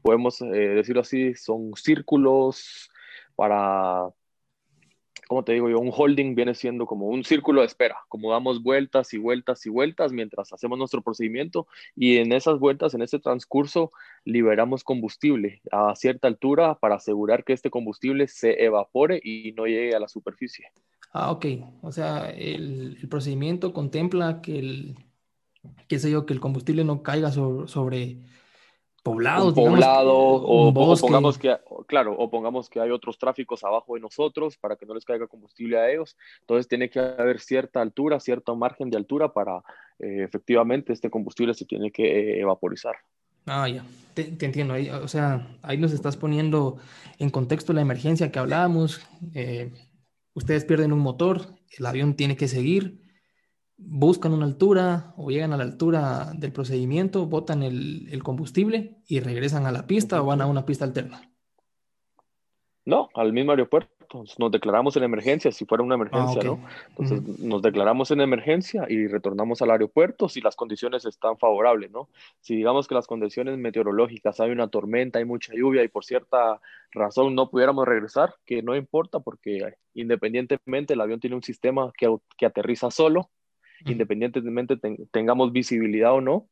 podemos 0.00 0.40
eh, 0.40 0.46
decirlo 0.46 1.02
así, 1.02 1.34
son 1.34 1.72
círculos 1.76 2.90
para, 3.36 4.08
como 5.28 5.44
te 5.44 5.52
digo 5.52 5.68
yo, 5.68 5.80
un 5.80 5.92
holding 5.94 6.34
viene 6.34 6.54
siendo 6.54 6.86
como 6.86 7.08
un 7.08 7.24
círculo 7.24 7.60
de 7.60 7.66
espera, 7.66 7.98
como 8.08 8.32
damos 8.32 8.62
vueltas 8.62 9.12
y 9.12 9.18
vueltas 9.18 9.66
y 9.66 9.70
vueltas 9.70 10.12
mientras 10.12 10.52
hacemos 10.54 10.78
nuestro 10.78 11.02
procedimiento 11.02 11.66
y 11.94 12.18
en 12.18 12.32
esas 12.32 12.58
vueltas, 12.58 12.94
en 12.94 13.02
ese 13.02 13.18
transcurso, 13.18 13.92
liberamos 14.24 14.82
combustible 14.82 15.60
a 15.70 15.94
cierta 15.94 16.26
altura 16.26 16.76
para 16.76 16.94
asegurar 16.94 17.44
que 17.44 17.52
este 17.52 17.70
combustible 17.70 18.28
se 18.28 18.64
evapore 18.64 19.20
y 19.22 19.52
no 19.52 19.66
llegue 19.66 19.94
a 19.94 20.00
la 20.00 20.08
superficie. 20.08 20.72
Ah, 21.12 21.30
ok. 21.30 21.46
O 21.82 21.92
sea, 21.92 22.30
el, 22.30 22.98
procedimiento 23.08 23.72
contempla 23.72 24.40
que 24.40 24.58
el, 24.58 24.96
qué 25.88 25.98
sé 25.98 26.10
yo, 26.10 26.26
que 26.26 26.34
el 26.34 26.40
combustible 26.40 26.84
no 26.84 27.02
caiga 27.02 27.32
sobre, 27.32 28.18
poblados. 29.02 29.54
poblado 29.54 30.16
o, 30.16 30.72
pongamos 30.72 31.38
que, 31.38 31.56
claro, 31.86 32.14
o 32.16 32.30
pongamos 32.30 32.68
que 32.68 32.80
hay 32.80 32.90
otros 32.90 33.18
tráficos 33.18 33.64
abajo 33.64 33.94
de 33.94 34.00
nosotros 34.00 34.56
para 34.58 34.76
que 34.76 34.86
no 34.86 34.94
les 34.94 35.04
caiga 35.04 35.26
combustible 35.26 35.78
a 35.78 35.90
ellos. 35.90 36.16
Entonces 36.40 36.68
tiene 36.68 36.90
que 36.90 37.00
haber 37.00 37.40
cierta 37.40 37.80
altura, 37.80 38.20
cierto 38.20 38.54
margen 38.54 38.90
de 38.90 38.96
altura 38.98 39.32
para 39.32 39.58
eh, 39.98 40.22
efectivamente 40.22 40.92
este 40.92 41.10
combustible 41.10 41.54
se 41.54 41.64
tiene 41.64 41.90
que 41.90 42.04
eh, 42.04 42.40
evaporizar. 42.40 42.96
Ah, 43.46 43.66
ya, 43.66 43.82
te, 44.12 44.22
entiendo. 44.44 44.74
Ahí, 44.74 44.90
o 44.90 45.08
sea, 45.08 45.48
ahí 45.62 45.78
nos 45.78 45.92
estás 45.92 46.18
poniendo 46.18 46.76
en 47.18 47.30
contexto 47.30 47.72
la 47.72 47.80
emergencia 47.80 48.30
que 48.30 48.38
hablábamos. 48.38 49.00
Eh, 49.34 49.72
ustedes 50.38 50.64
pierden 50.64 50.92
un 50.92 51.00
motor, 51.00 51.42
el 51.76 51.86
avión 51.86 52.14
tiene 52.14 52.36
que 52.36 52.48
seguir, 52.48 53.02
buscan 53.76 54.32
una 54.32 54.46
altura 54.46 55.12
o 55.16 55.30
llegan 55.30 55.52
a 55.52 55.56
la 55.56 55.64
altura 55.64 56.32
del 56.34 56.52
procedimiento, 56.52 57.26
botan 57.26 57.62
el, 57.62 58.08
el 58.10 58.22
combustible 58.22 59.02
y 59.06 59.20
regresan 59.20 59.66
a 59.66 59.72
la 59.72 59.86
pista 59.86 60.22
o 60.22 60.26
van 60.26 60.40
a 60.40 60.46
una 60.46 60.64
pista 60.64 60.84
alterna. 60.84 61.30
No, 62.84 63.08
al 63.14 63.32
mismo 63.32 63.50
aeropuerto 63.50 63.97
nos 64.38 64.50
declaramos 64.50 64.96
en 64.96 65.02
emergencia, 65.02 65.52
si 65.52 65.64
fuera 65.64 65.84
una 65.84 65.96
emergencia, 65.96 66.40
ah, 66.42 66.44
¿no? 66.44 66.60
Entonces 66.88 67.40
nos 67.40 67.62
declaramos 67.62 68.10
en 68.10 68.20
emergencia 68.20 68.86
y 68.88 69.06
retornamos 69.06 69.60
al 69.62 69.70
aeropuerto 69.70 70.28
si 70.28 70.40
las 70.40 70.56
condiciones 70.56 71.04
están 71.04 71.38
favorables, 71.38 71.90
¿no? 71.90 72.08
Si 72.40 72.56
digamos 72.56 72.88
que 72.88 72.94
las 72.94 73.06
condiciones 73.06 73.58
meteorológicas, 73.58 74.40
hay 74.40 74.50
una 74.50 74.68
tormenta, 74.68 75.18
hay 75.18 75.24
mucha 75.24 75.52
lluvia 75.54 75.84
y 75.84 75.88
por 75.88 76.04
cierta 76.04 76.60
razón 76.92 77.34
no 77.34 77.50
pudiéramos 77.50 77.86
regresar, 77.86 78.34
que 78.46 78.62
no 78.62 78.74
importa 78.74 79.20
porque 79.20 79.74
independientemente 79.94 80.94
el 80.94 81.00
avión 81.00 81.20
tiene 81.20 81.36
un 81.36 81.42
sistema 81.42 81.92
que, 81.96 82.14
que 82.36 82.46
aterriza 82.46 82.90
solo, 82.90 83.30
independientemente 83.84 84.76
tengamos 85.10 85.52
visibilidad 85.52 86.12
o 86.14 86.20
no, 86.20 86.48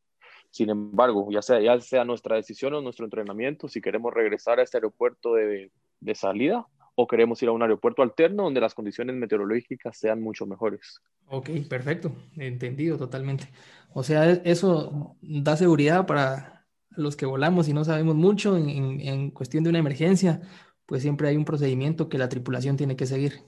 sin 0.51 0.71
embargo, 0.71 1.29
ya 1.31 1.43
sea, 1.43 1.61
ya 1.61 1.79
sea 1.81 2.05
nuestra 2.05 2.37
decisión 2.37 2.73
o 2.75 2.81
nuestro 2.81 3.05
entrenamiento, 3.05 3.69
si 3.69 3.81
queremos 3.81 4.15
regresar 4.15 4.59
a 4.59 4.63
este 4.63 4.79
aeropuerto 4.79 5.35
de, 5.35 5.71
de 6.01 6.15
salida, 6.15 6.67
o 6.97 7.07
queremos 7.07 7.43
ir 7.43 7.49
a 7.51 7.53
un 7.53 7.63
aeropuerto 7.63 8.03
alterno 8.03 8.45
donde 8.45 8.61
las 8.61 8.75
condiciones 8.75 9.15
meteorológicas 9.15 9.97
sean 9.97 10.21
mucho 10.23 10.47
mejores. 10.47 11.01
Ok, 11.29 11.51
perfecto, 11.69 12.13
entendido 12.37 12.97
totalmente. 12.97 13.49
O 13.93 14.03
sea, 14.03 14.31
e-, 14.31 14.43
eso 14.45 15.17
da 15.21 15.57
seguridad 15.57 16.07
para 16.07 16.67
los 16.91 17.15
que 17.15 17.27
volamos 17.27 17.69
y 17.69 17.75
no 17.75 17.85
sabemos 17.85 18.17
mucho 18.17 18.57
en, 18.57 19.01
en, 19.01 19.31
cuestión 19.31 19.63
de 19.63 19.71
una 19.71 19.79
emergencia, 19.79 20.41
pues 20.87 21.03
siempre 21.03 21.29
hay 21.29 21.37
un 21.37 21.45
procedimiento 21.45 22.09
que 22.09 22.17
la 22.17 22.31
tripulación 22.31 22.79
tiene 22.79 22.97
que 22.97 23.07
seguir. 23.07 23.43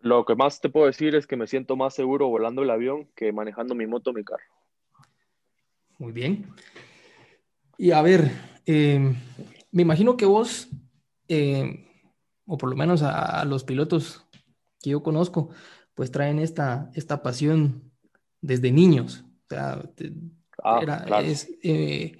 Lo 0.00 0.24
que 0.24 0.34
más 0.34 0.60
te 0.60 0.68
puedo 0.68 0.86
decir 0.86 1.14
es 1.14 1.28
que 1.28 1.36
me 1.36 1.46
siento 1.46 1.76
más 1.76 1.94
seguro 1.94 2.28
volando 2.28 2.62
el 2.62 2.70
avión 2.70 3.08
que 3.14 3.32
manejando 3.32 3.76
mi 3.76 3.86
moto 3.86 4.10
o 4.10 4.12
mi 4.12 4.24
carro. 4.24 4.42
Muy 5.98 6.12
bien. 6.12 6.46
Y 7.78 7.92
a 7.92 8.02
ver, 8.02 8.30
eh, 8.66 9.14
me 9.70 9.82
imagino 9.82 10.16
que 10.16 10.26
vos 10.26 10.68
eh, 11.28 11.86
o 12.46 12.58
por 12.58 12.70
lo 12.70 12.76
menos 12.76 13.02
a, 13.02 13.44
los 13.44 13.64
pilotos 13.64 14.26
que 14.80 14.90
yo 14.90 15.02
conozco, 15.02 15.50
pues 15.94 16.10
traen 16.10 16.38
esta, 16.38 16.90
esta 16.94 17.22
pasión 17.22 17.92
desde 18.40 18.72
niños. 18.72 19.24
O 19.44 19.48
sea, 19.48 19.82
ah, 20.62 21.22
es 21.22 21.50
eh, 21.62 22.18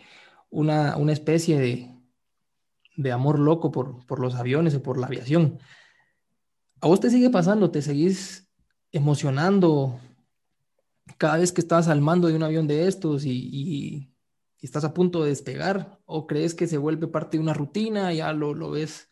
una, 0.51 0.97
especie 1.13 1.59
de, 1.59 1.95
de, 2.97 3.13
amor 3.13 3.39
loco 3.39 3.71
por, 3.71 4.07
por 4.07 4.21
los 4.21 4.35
aviones 4.35 4.75
o 4.75 4.83
por 4.83 4.99
la 4.99 5.07
aviación. 5.07 5.59
¿A 6.81 6.87
vos 6.87 7.01
te 7.01 7.11
sigue 7.11 7.31
pasando? 7.31 7.71
¿Te 7.71 7.83
seguís 7.83 8.49
emocionando 8.93 9.99
cada 11.19 11.39
vez 11.39 11.53
que 11.53 11.61
estás 11.61 11.89
al 11.89 12.01
mando 12.01 12.29
de 12.29 12.37
un 12.37 12.43
avión 12.43 12.67
de 12.67 12.87
estos 12.87 13.25
y, 13.27 14.14
estás 14.65 14.85
a 14.85 14.95
punto 14.95 15.23
de 15.23 15.31
despegar? 15.31 15.99
¿O 16.07 16.27
crees 16.27 16.55
que 16.55 16.67
se 16.67 16.79
vuelve 16.79 17.07
parte 17.07 17.37
de 17.37 17.43
una 17.43 17.55
rutina, 17.55 18.13
ya 18.13 18.33
lo, 18.33 18.55
lo 18.55 18.71
ves 18.71 19.11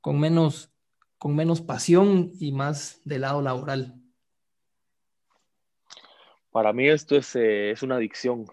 con 0.00 0.18
menos, 0.18 0.72
con 1.18 1.36
menos 1.36 1.60
pasión 1.60 2.32
y 2.38 2.52
más 2.52 3.00
del 3.04 3.22
lado 3.22 3.42
laboral? 3.42 4.00
Para 6.50 6.72
mí 6.72 6.88
esto 6.88 7.16
es, 7.16 7.36
eh, 7.36 7.70
es 7.70 7.82
una 7.82 7.96
adicción. 7.96 8.46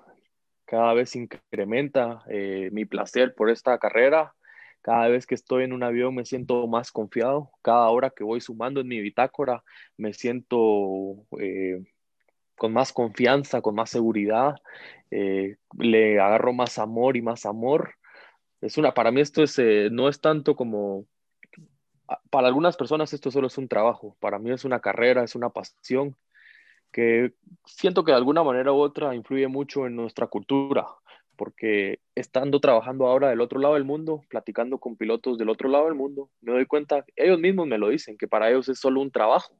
Cada 0.65 0.93
vez 0.93 1.15
incrementa 1.15 2.23
eh, 2.29 2.69
mi 2.71 2.85
placer 2.85 3.33
por 3.33 3.49
esta 3.49 3.77
carrera. 3.79 4.35
Cada 4.81 5.07
vez 5.07 5.25
que 5.25 5.35
estoy 5.35 5.63
en 5.63 5.73
un 5.73 5.83
avión 5.83 6.13
me 6.13 6.25
siento 6.25 6.67
más 6.67 6.91
confiado. 6.91 7.51
Cada 7.61 7.89
hora 7.89 8.11
que 8.11 8.23
voy 8.23 8.41
sumando 8.41 8.81
en 8.81 8.87
mi 8.87 9.01
bitácora 9.01 9.63
me 9.97 10.13
siento 10.13 11.25
eh, 11.39 11.83
con 12.57 12.73
más 12.73 12.93
confianza, 12.93 13.61
con 13.61 13.75
más 13.75 13.89
seguridad. 13.89 14.55
le 15.09 16.19
agarro 16.19 16.53
más 16.53 16.77
amor 16.79 17.17
y 17.17 17.21
más 17.21 17.45
amor. 17.45 17.95
Es 18.61 18.77
una, 18.77 18.93
para 18.93 19.11
mí 19.11 19.21
esto 19.21 19.43
es, 19.43 19.59
no 19.91 20.09
es 20.09 20.19
tanto 20.19 20.55
como 20.55 21.05
para 22.29 22.47
algunas 22.47 22.77
personas 22.77 23.13
esto 23.13 23.31
solo 23.31 23.47
es 23.47 23.57
un 23.57 23.67
trabajo, 23.67 24.15
para 24.19 24.39
mí 24.39 24.51
es 24.51 24.65
una 24.65 24.79
carrera, 24.79 25.23
es 25.23 25.35
una 25.35 25.49
pasión 25.49 26.15
que 26.91 27.33
siento 27.65 28.03
que 28.03 28.11
de 28.11 28.17
alguna 28.17 28.43
manera 28.43 28.71
u 28.71 28.77
otra 28.77 29.13
influye 29.13 29.47
mucho 29.47 29.85
en 29.85 29.95
nuestra 29.95 30.27
cultura, 30.27 30.87
porque 31.35 31.99
estando 32.15 32.59
trabajando 32.59 33.07
ahora 33.07 33.29
del 33.29 33.41
otro 33.41 33.59
lado 33.59 33.73
del 33.73 33.83
mundo, 33.83 34.23
platicando 34.29 34.79
con 34.79 34.95
pilotos 34.95 35.37
del 35.37 35.49
otro 35.49 35.69
lado 35.69 35.85
del 35.85 35.95
mundo, 35.95 36.29
me 36.41 36.53
doy 36.53 36.65
cuenta, 36.65 37.05
ellos 37.15 37.39
mismos 37.39 37.67
me 37.67 37.77
lo 37.77 37.89
dicen, 37.89 38.17
que 38.17 38.27
para 38.27 38.49
ellos 38.49 38.69
es 38.69 38.79
solo 38.79 39.01
un 39.01 39.11
trabajo, 39.11 39.53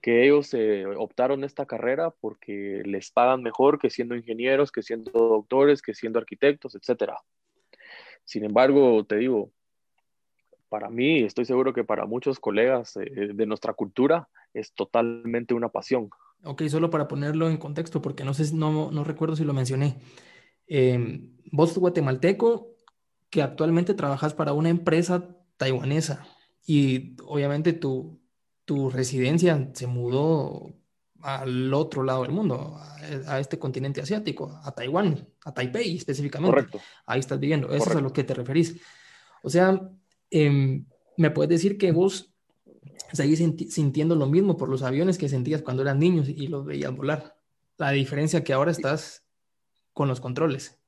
que 0.00 0.24
ellos 0.24 0.52
eh, 0.54 0.86
optaron 0.86 1.44
esta 1.44 1.66
carrera 1.66 2.10
porque 2.10 2.82
les 2.84 3.10
pagan 3.10 3.42
mejor 3.42 3.78
que 3.78 3.90
siendo 3.90 4.14
ingenieros, 4.14 4.70
que 4.70 4.82
siendo 4.82 5.10
doctores, 5.10 5.82
que 5.82 5.94
siendo 5.94 6.18
arquitectos, 6.18 6.74
etc. 6.74 7.12
Sin 8.24 8.44
embargo, 8.44 9.04
te 9.04 9.16
digo, 9.16 9.50
para 10.68 10.90
mí, 10.90 11.20
estoy 11.22 11.44
seguro 11.44 11.72
que 11.72 11.84
para 11.84 12.06
muchos 12.06 12.38
colegas 12.38 12.96
eh, 12.96 13.30
de 13.34 13.46
nuestra 13.46 13.72
cultura 13.72 14.28
es 14.52 14.72
totalmente 14.74 15.54
una 15.54 15.68
pasión. 15.68 16.10
Ok, 16.44 16.62
solo 16.68 16.90
para 16.90 17.08
ponerlo 17.08 17.48
en 17.48 17.56
contexto, 17.56 18.02
porque 18.02 18.24
no 18.24 18.34
sé, 18.34 18.54
no, 18.54 18.90
no 18.90 19.04
recuerdo 19.04 19.36
si 19.36 19.44
lo 19.44 19.52
mencioné. 19.52 19.96
Eh, 20.68 21.30
vos 21.50 21.76
guatemalteco 21.76 22.74
que 23.30 23.42
actualmente 23.42 23.94
trabajas 23.94 24.34
para 24.34 24.52
una 24.52 24.68
empresa 24.68 25.36
taiwanesa 25.56 26.26
y 26.66 27.16
obviamente 27.24 27.72
tu, 27.72 28.20
tu 28.66 28.90
residencia 28.90 29.70
se 29.72 29.86
mudó 29.86 30.74
al 31.22 31.72
otro 31.72 32.02
lado 32.02 32.22
del 32.22 32.32
mundo, 32.32 32.78
a, 33.26 33.40
este 33.40 33.58
continente 33.58 34.02
asiático, 34.02 34.60
a 34.62 34.72
Taiwán, 34.72 35.26
a 35.44 35.54
Taipei 35.54 35.96
específicamente. 35.96 36.54
Correcto. 36.54 36.80
Ahí 37.06 37.20
estás 37.20 37.40
viviendo, 37.40 37.72
eso 37.72 37.90
es 37.90 37.96
a 37.96 38.00
lo 38.02 38.12
que 38.12 38.22
te 38.22 38.34
referís. 38.34 38.78
O 39.42 39.48
sea, 39.48 39.80
Em, 40.30 40.84
¿me 41.16 41.30
puedes 41.30 41.50
decir 41.50 41.78
que 41.78 41.92
vos 41.92 42.32
seguís 43.12 43.38
sintiendo 43.72 44.16
lo 44.16 44.26
mismo 44.26 44.56
por 44.56 44.68
los 44.68 44.82
aviones 44.82 45.18
que 45.18 45.28
sentías 45.28 45.62
cuando 45.62 45.82
eras 45.82 45.96
niño 45.96 46.22
y 46.26 46.48
los 46.48 46.64
veías 46.64 46.94
volar? 46.94 47.36
La 47.78 47.90
diferencia 47.90 48.42
que 48.42 48.52
ahora 48.52 48.70
estás 48.70 49.24
con 49.92 50.08
los 50.08 50.20
controles. 50.20 50.78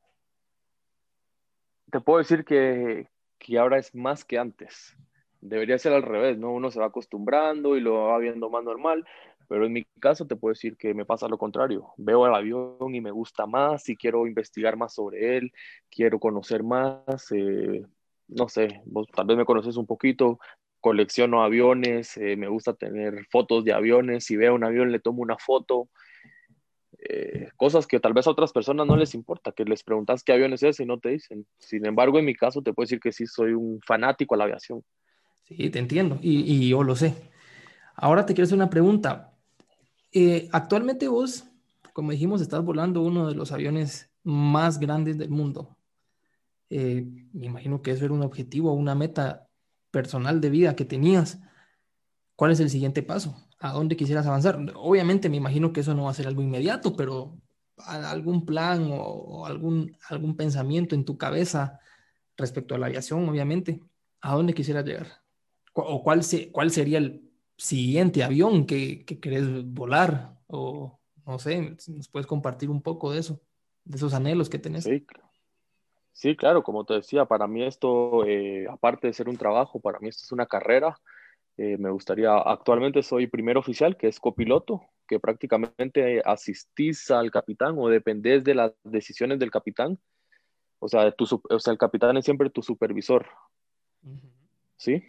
Te 1.90 2.00
puedo 2.00 2.18
decir 2.18 2.44
que, 2.44 3.08
que 3.38 3.58
ahora 3.58 3.78
es 3.78 3.94
más 3.94 4.24
que 4.24 4.38
antes. 4.38 4.96
Debería 5.40 5.78
ser 5.78 5.92
al 5.92 6.02
revés, 6.02 6.38
¿no? 6.38 6.52
Uno 6.52 6.70
se 6.70 6.80
va 6.80 6.86
acostumbrando 6.86 7.76
y 7.76 7.80
lo 7.80 7.94
va 8.06 8.18
viendo 8.18 8.50
más 8.50 8.64
normal, 8.64 9.04
pero 9.48 9.66
en 9.66 9.72
mi 9.72 9.84
caso 10.00 10.26
te 10.26 10.36
puedo 10.36 10.52
decir 10.52 10.76
que 10.76 10.94
me 10.94 11.04
pasa 11.04 11.28
lo 11.28 11.38
contrario. 11.38 11.92
Veo 11.96 12.26
el 12.26 12.34
avión 12.34 12.94
y 12.94 13.00
me 13.00 13.10
gusta 13.10 13.46
más 13.46 13.88
y 13.88 13.96
quiero 13.96 14.26
investigar 14.26 14.76
más 14.76 14.94
sobre 14.94 15.36
él, 15.36 15.52
quiero 15.90 16.18
conocer 16.18 16.62
más, 16.62 17.04
eh, 17.32 17.84
no 18.28 18.48
sé, 18.48 18.82
vos 18.84 19.06
tal 19.14 19.26
vez 19.26 19.36
me 19.36 19.44
conoces 19.44 19.76
un 19.76 19.86
poquito, 19.86 20.38
colecciono 20.80 21.42
aviones, 21.42 22.16
eh, 22.16 22.36
me 22.36 22.48
gusta 22.48 22.74
tener 22.74 23.26
fotos 23.30 23.64
de 23.64 23.72
aviones, 23.72 24.24
si 24.24 24.36
veo 24.36 24.54
un 24.54 24.64
avión 24.64 24.92
le 24.92 25.00
tomo 25.00 25.22
una 25.22 25.38
foto, 25.38 25.88
eh, 27.08 27.48
cosas 27.56 27.86
que 27.86 28.00
tal 28.00 28.12
vez 28.12 28.26
a 28.26 28.30
otras 28.30 28.52
personas 28.52 28.86
no 28.86 28.96
les 28.96 29.14
importa, 29.14 29.52
que 29.52 29.64
les 29.64 29.84
preguntas 29.84 30.24
qué 30.24 30.32
avión 30.32 30.52
es 30.52 30.62
ese 30.62 30.82
y 30.82 30.86
no 30.86 30.98
te 30.98 31.10
dicen. 31.10 31.46
Sin 31.58 31.86
embargo, 31.86 32.18
en 32.18 32.24
mi 32.24 32.34
caso 32.34 32.60
te 32.60 32.72
puedo 32.72 32.84
decir 32.84 33.00
que 33.00 33.12
sí 33.12 33.26
soy 33.26 33.52
un 33.52 33.80
fanático 33.86 34.34
a 34.34 34.38
la 34.38 34.44
aviación. 34.44 34.82
Sí, 35.48 35.70
te 35.70 35.78
entiendo 35.78 36.18
y, 36.20 36.68
yo 36.68 36.82
lo 36.82 36.94
sé. 36.94 37.14
Ahora 37.94 38.26
te 38.26 38.34
quiero 38.34 38.44
hacer 38.44 38.56
una 38.56 38.70
pregunta. 38.70 39.32
Eh, 40.12 40.48
actualmente 40.52 41.08
vos, 41.08 41.44
como 41.94 42.12
dijimos, 42.12 42.42
estás 42.42 42.62
volando 42.62 43.02
uno 43.02 43.26
de 43.26 43.34
los 43.34 43.50
aviones 43.50 44.10
más 44.22 44.78
grandes 44.78 45.16
del 45.16 45.30
mundo. 45.30 45.76
Eh, 46.70 47.06
me 47.32 47.46
imagino 47.46 47.80
que 47.80 47.92
eso 47.92 48.04
era 48.04 48.12
un 48.12 48.22
objetivo, 48.22 48.72
una 48.74 48.94
meta 48.94 49.48
personal 49.90 50.40
de 50.40 50.50
vida 50.50 50.76
que 50.76 50.84
tenías. 50.84 51.40
¿Cuál 52.36 52.52
es 52.52 52.60
el 52.60 52.68
siguiente 52.68 53.02
paso? 53.02 53.48
¿A 53.58 53.72
dónde 53.72 53.96
quisieras 53.96 54.26
avanzar? 54.26 54.58
Obviamente 54.76 55.30
me 55.30 55.38
imagino 55.38 55.72
que 55.72 55.80
eso 55.80 55.94
no 55.94 56.04
va 56.04 56.10
a 56.10 56.14
ser 56.14 56.26
algo 56.26 56.42
inmediato, 56.42 56.94
pero 56.94 57.38
algún 57.78 58.44
plan 58.44 58.90
o, 58.92 59.46
algún, 59.46 59.96
algún 60.08 60.36
pensamiento 60.36 60.94
en 60.94 61.04
tu 61.04 61.16
cabeza 61.16 61.80
respecto 62.36 62.74
a 62.74 62.78
la 62.78 62.86
aviación, 62.86 63.26
obviamente. 63.28 63.80
¿A 64.20 64.34
dónde 64.34 64.52
quisieras 64.52 64.84
llegar? 64.84 65.27
¿O 65.86 66.02
cuál, 66.02 66.20
cuál 66.52 66.70
sería 66.70 66.98
el 66.98 67.30
siguiente 67.56 68.22
avión 68.22 68.66
que, 68.66 69.04
que 69.04 69.20
querés 69.20 69.64
volar? 69.64 70.38
O 70.46 70.98
no 71.26 71.38
sé, 71.38 71.76
nos 71.88 72.08
puedes 72.08 72.26
compartir 72.26 72.70
un 72.70 72.80
poco 72.82 73.12
de 73.12 73.20
eso, 73.20 73.40
de 73.84 73.96
esos 73.96 74.14
anhelos 74.14 74.48
que 74.48 74.58
tenés. 74.58 74.84
Sí, 74.84 75.04
Sí, 76.18 76.34
claro, 76.34 76.64
como 76.64 76.84
te 76.84 76.94
decía, 76.94 77.26
para 77.26 77.46
mí 77.46 77.62
esto, 77.62 78.24
eh, 78.26 78.66
aparte 78.68 79.06
de 79.06 79.12
ser 79.12 79.28
un 79.28 79.36
trabajo, 79.36 79.78
para 79.78 80.00
mí 80.00 80.08
esto 80.08 80.24
es 80.24 80.32
una 80.32 80.46
carrera. 80.46 80.98
Eh, 81.56 81.76
me 81.78 81.90
gustaría, 81.90 82.36
actualmente 82.36 83.04
soy 83.04 83.28
primer 83.28 83.56
oficial, 83.56 83.96
que 83.96 84.08
es 84.08 84.18
copiloto, 84.18 84.82
que 85.06 85.20
prácticamente 85.20 86.20
asistís 86.24 87.08
al 87.12 87.30
capitán 87.30 87.76
o 87.78 87.88
dependés 87.88 88.42
de 88.42 88.56
las 88.56 88.72
decisiones 88.82 89.38
del 89.38 89.52
capitán. 89.52 89.96
O 90.80 90.88
sea, 90.88 91.12
tu, 91.12 91.24
o 91.48 91.60
sea 91.60 91.72
el 91.72 91.78
capitán 91.78 92.16
es 92.16 92.24
siempre 92.24 92.50
tu 92.50 92.62
supervisor. 92.62 93.24
¿Sí? 94.76 95.04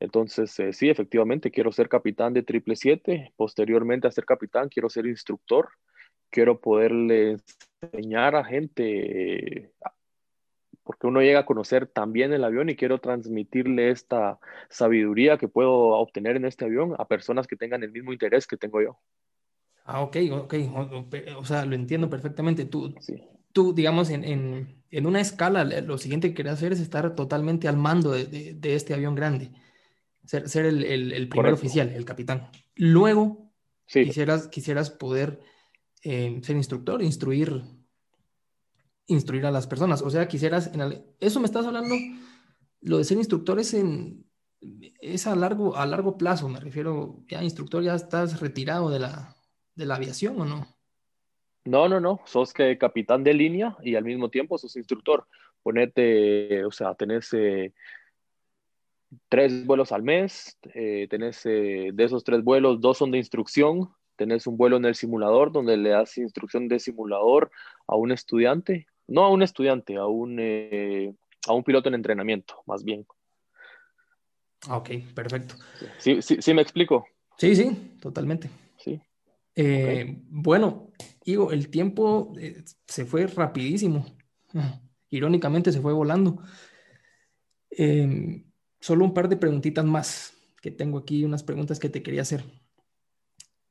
Entonces, 0.00 0.58
eh, 0.60 0.72
sí, 0.72 0.88
efectivamente, 0.88 1.50
quiero 1.50 1.72
ser 1.72 1.88
capitán 1.88 2.32
de 2.32 2.42
triple 2.42 2.76
siete. 2.76 3.32
Posteriormente 3.36 4.06
a 4.06 4.12
ser 4.12 4.24
capitán, 4.24 4.68
quiero 4.68 4.88
ser 4.88 5.06
instructor. 5.06 5.68
Quiero 6.30 6.60
poderle 6.60 7.38
enseñar 7.80 8.36
a 8.36 8.44
gente 8.44 9.72
porque 10.88 11.06
uno 11.06 11.20
llega 11.20 11.40
a 11.40 11.44
conocer 11.44 11.86
también 11.86 12.32
el 12.32 12.42
avión 12.42 12.70
y 12.70 12.74
quiero 12.74 12.98
transmitirle 12.98 13.90
esta 13.90 14.38
sabiduría 14.70 15.36
que 15.36 15.46
puedo 15.46 15.70
obtener 15.70 16.36
en 16.36 16.46
este 16.46 16.64
avión 16.64 16.94
a 16.96 17.06
personas 17.06 17.46
que 17.46 17.56
tengan 17.56 17.82
el 17.82 17.92
mismo 17.92 18.10
interés 18.10 18.46
que 18.46 18.56
tengo 18.56 18.80
yo. 18.80 18.98
Ah, 19.84 20.00
ok, 20.00 20.16
ok. 20.32 20.54
O, 21.36 21.44
sea, 21.44 21.66
lo 21.66 21.74
entiendo 21.74 22.08
perfectamente. 22.08 22.64
Tú, 22.64 22.94
tú 23.52 23.74
digamos, 23.74 24.08
en, 24.08 24.24
en, 24.24 24.82
en, 24.90 25.06
una 25.06 25.20
escala, 25.20 25.62
lo 25.62 25.98
siguiente 25.98 26.28
que 26.28 26.36
quieres 26.36 26.54
hacer 26.54 26.72
es 26.72 26.80
estar 26.80 27.14
totalmente 27.14 27.68
al 27.68 27.76
mando 27.76 28.12
de, 28.12 28.54
de, 28.54 28.74
este 28.74 28.94
avión 28.94 29.14
grande. 29.14 29.50
Ser, 30.28 30.48
ser 30.48 30.66
el, 30.66 30.84
el, 30.84 31.28
primer 31.28 31.54
oficial, 31.54 31.88
el 31.88 32.04
capitán. 32.04 32.50
Luego, 32.76 33.50
quisieras, 33.86 34.48
quisieras 34.48 34.90
poder 34.90 35.40
eh, 36.02 36.38
ser 36.42 36.56
instructor, 36.56 37.02
instruir 37.02 37.62
instruir 39.08 39.46
a 39.46 39.50
las 39.50 39.66
personas. 39.66 40.02
O 40.02 40.10
sea, 40.10 40.28
quisieras, 40.28 40.70
en 40.72 41.02
eso 41.18 41.40
me 41.40 41.46
estás 41.46 41.66
hablando, 41.66 41.96
lo 42.80 42.98
de 42.98 43.04
ser 43.04 43.18
instructor 43.18 43.58
es, 43.58 43.74
en, 43.74 44.24
es 45.00 45.26
a, 45.26 45.34
largo, 45.34 45.76
a 45.76 45.86
largo 45.86 46.16
plazo, 46.16 46.48
me 46.48 46.60
refiero, 46.60 47.24
ya 47.26 47.42
instructor, 47.42 47.82
ya 47.82 47.94
estás 47.94 48.40
retirado 48.40 48.90
de 48.90 49.00
la, 49.00 49.34
de 49.74 49.86
la 49.86 49.96
aviación 49.96 50.40
o 50.40 50.44
no? 50.44 50.76
No, 51.64 51.88
no, 51.88 52.00
no, 52.00 52.20
sos 52.24 52.52
que 52.52 52.78
capitán 52.78 53.24
de 53.24 53.34
línea 53.34 53.76
y 53.82 53.94
al 53.94 54.04
mismo 54.04 54.30
tiempo 54.30 54.56
sos 54.56 54.76
instructor. 54.76 55.26
Ponete, 55.62 56.64
o 56.64 56.70
sea, 56.70 56.94
tenés 56.94 57.32
eh, 57.34 57.74
tres 59.28 59.66
vuelos 59.66 59.92
al 59.92 60.02
mes, 60.02 60.58
eh, 60.74 61.06
tenés 61.08 61.44
eh, 61.46 61.90
de 61.92 62.04
esos 62.04 62.24
tres 62.24 62.42
vuelos, 62.42 62.80
dos 62.80 62.98
son 62.98 63.10
de 63.10 63.18
instrucción, 63.18 63.90
tenés 64.16 64.46
un 64.46 64.56
vuelo 64.56 64.76
en 64.76 64.84
el 64.84 64.94
simulador 64.94 65.52
donde 65.52 65.76
le 65.76 65.90
das 65.90 66.18
instrucción 66.18 66.68
de 66.68 66.78
simulador 66.78 67.50
a 67.86 67.96
un 67.96 68.12
estudiante 68.12 68.86
no 69.08 69.24
a 69.24 69.30
un 69.30 69.42
estudiante, 69.42 69.96
a 69.96 70.06
un, 70.06 70.36
eh, 70.38 71.14
a 71.46 71.54
un 71.54 71.64
piloto 71.64 71.88
en 71.88 71.94
entrenamiento, 71.94 72.62
más 72.66 72.84
bien. 72.84 73.06
Ok, 74.68 74.90
perfecto. 75.14 75.54
Sí, 75.98 76.20
sí, 76.20 76.36
sí 76.40 76.54
me 76.54 76.62
explico. 76.62 77.06
Sí, 77.38 77.56
sí, 77.56 77.96
totalmente. 78.00 78.50
Sí. 78.76 79.00
Bueno, 80.28 80.92
digo, 81.24 81.50
el 81.52 81.70
tiempo 81.70 82.32
se 82.86 83.06
fue 83.06 83.26
rapidísimo. 83.26 84.04
Irónicamente 85.08 85.72
se 85.72 85.80
fue 85.80 85.92
volando. 85.92 86.42
Solo 88.80 89.04
un 89.04 89.14
par 89.14 89.28
de 89.28 89.36
preguntitas 89.36 89.84
más, 89.84 90.34
que 90.60 90.70
tengo 90.70 90.98
aquí 90.98 91.24
unas 91.24 91.42
preguntas 91.42 91.78
que 91.78 91.88
te 91.88 92.02
quería 92.02 92.22
hacer. 92.22 92.44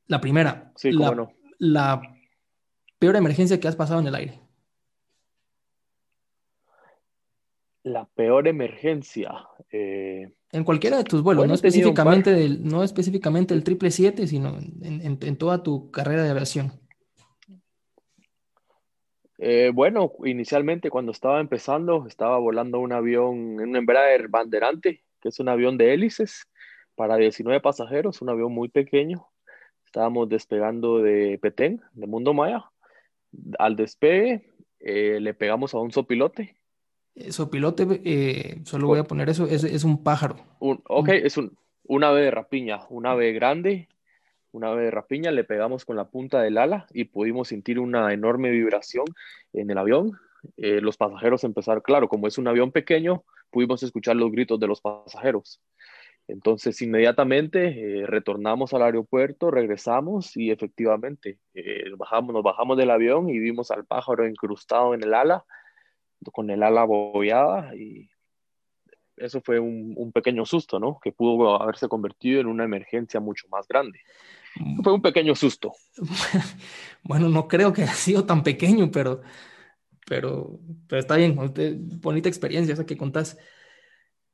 La 0.07 0.21
primera, 0.21 0.71
sí, 0.75 0.91
la, 0.91 1.29
la 1.59 2.01
peor 2.99 3.15
emergencia 3.15 3.59
que 3.59 3.67
has 3.67 3.75
pasado 3.75 3.99
en 3.99 4.07
el 4.07 4.15
aire. 4.15 4.39
La 7.83 8.05
peor 8.05 8.47
emergencia. 8.47 9.47
Eh, 9.71 10.33
en 10.51 10.63
cualquiera 10.63 10.97
de 10.97 11.03
tus 11.03 11.21
vuelos, 11.21 11.47
no, 11.47 11.53
específicamente 11.53 12.31
del, 12.31 12.63
no 12.63 12.83
específicamente 12.83 13.53
el 13.53 13.61
777, 13.61 14.27
sino 14.27 14.57
en, 14.57 15.37
toda 15.37 15.63
tu 15.63 15.91
carrera 15.91 16.23
de 16.23 16.29
aviación. 16.29 16.71
Eh, 19.37 19.71
bueno, 19.73 20.13
inicialmente 20.25 20.89
cuando 20.89 21.11
estaba 21.11 21.39
empezando, 21.39 22.05
estaba 22.07 22.37
volando 22.37 22.79
un 22.79 22.91
avión, 22.91 23.59
un 23.59 23.75
Embraer 23.75 24.27
Banderante, 24.29 25.03
que 25.21 25.29
es 25.29 25.39
un 25.39 25.49
avión 25.49 25.77
de 25.77 25.93
hélices 25.93 26.47
para 26.95 27.17
19 27.17 27.61
pasajeros, 27.61 28.21
un 28.21 28.29
avión 28.29 28.51
muy 28.51 28.69
pequeño. 28.69 29.27
Estábamos 29.85 30.27
despegando 30.29 30.99
de 30.99 31.39
Petén, 31.41 31.81
de 31.93 32.07
Mundo 32.07 32.33
Maya. 32.33 32.65
Al 33.59 33.75
despegue, 33.75 34.49
eh, 34.79 35.19
le 35.19 35.33
pegamos 35.33 35.73
a 35.73 35.79
un 35.79 35.91
sopilote 35.91 36.57
Sopilote, 37.29 38.01
eh, 38.05 38.61
solo 38.63 38.87
voy 38.87 38.99
a 38.99 39.03
poner 39.03 39.29
eso, 39.29 39.47
es, 39.47 39.83
un 39.83 40.03
pájaro. 40.03 40.37
Un, 40.59 40.81
ok, 40.87 41.09
es 41.09 41.37
un, 41.37 42.03
ave 42.03 42.21
de 42.21 42.31
rapiña, 42.31 42.81
un 42.89 43.07
ave 43.07 43.33
grande, 43.33 43.89
un 44.51 44.63
ave 44.63 44.85
de 44.85 44.91
rapiña, 44.91 45.31
le 45.31 45.43
pegamos 45.43 45.85
con 45.85 45.95
la 45.95 46.09
punta 46.09 46.41
del 46.41 46.57
ala 46.57 46.87
y 46.93 47.05
pudimos 47.05 47.49
sentir 47.49 47.79
una 47.79 48.13
enorme 48.13 48.49
vibración 48.49 49.05
en 49.53 49.69
el 49.69 49.77
avión. 49.77 50.11
Eh, 50.57 50.81
los 50.81 50.97
pasajeros 50.97 51.43
empezaron, 51.43 51.81
claro, 51.81 52.07
como 52.07 52.27
es 52.27 52.37
un 52.37 52.47
avión 52.47 52.71
pequeño, 52.71 53.23
pudimos 53.49 53.83
escuchar 53.83 54.15
los 54.15 54.31
gritos 54.31 54.59
de 54.59 54.67
los 54.67 54.81
pasajeros. 54.81 55.61
Entonces, 56.27 56.81
inmediatamente 56.81 58.01
eh, 58.01 58.05
retornamos 58.05 58.73
al 58.73 58.81
aeropuerto, 58.83 59.49
regresamos 59.49 60.35
y 60.35 60.51
efectivamente 60.51 61.39
bajamos, 61.97 62.33
nos 62.33 62.43
bajamos 62.43 62.77
del 62.77 62.91
avión 62.91 63.29
y 63.29 63.39
vimos 63.39 63.71
al 63.71 63.85
pájaro 63.85 64.27
incrustado 64.27 64.93
en 64.93 65.03
el 65.03 65.13
ala 65.13 65.45
con 66.31 66.49
el 66.49 66.63
ala 66.63 66.83
bollada 66.83 67.75
y 67.75 68.09
eso 69.17 69.41
fue 69.41 69.59
un, 69.59 70.11
pequeño 70.13 70.45
susto, 70.45 70.79
¿no? 70.79 70.99
Que 71.01 71.11
pudo 71.11 71.61
haberse 71.61 71.87
convertido 71.87 72.41
en 72.41 72.47
una 72.47 72.63
emergencia 72.63 73.19
mucho 73.19 73.47
más 73.49 73.67
grande. 73.67 73.99
Fue 74.83 74.93
un 74.93 75.01
pequeño 75.01 75.35
susto. 75.35 75.73
Bueno, 77.03 77.29
no 77.29 77.47
creo 77.47 77.71
que 77.71 77.83
haya 77.83 77.93
sido 77.93 78.25
tan 78.25 78.43
pequeño, 78.43 78.91
pero, 78.91 79.21
pero, 80.05 80.59
pero 80.89 80.99
está 80.99 81.15
bien, 81.15 81.37
bonita 82.01 82.27
experiencia 82.27 82.73
esa 82.73 82.85
que 82.85 82.97
contás. 82.97 83.37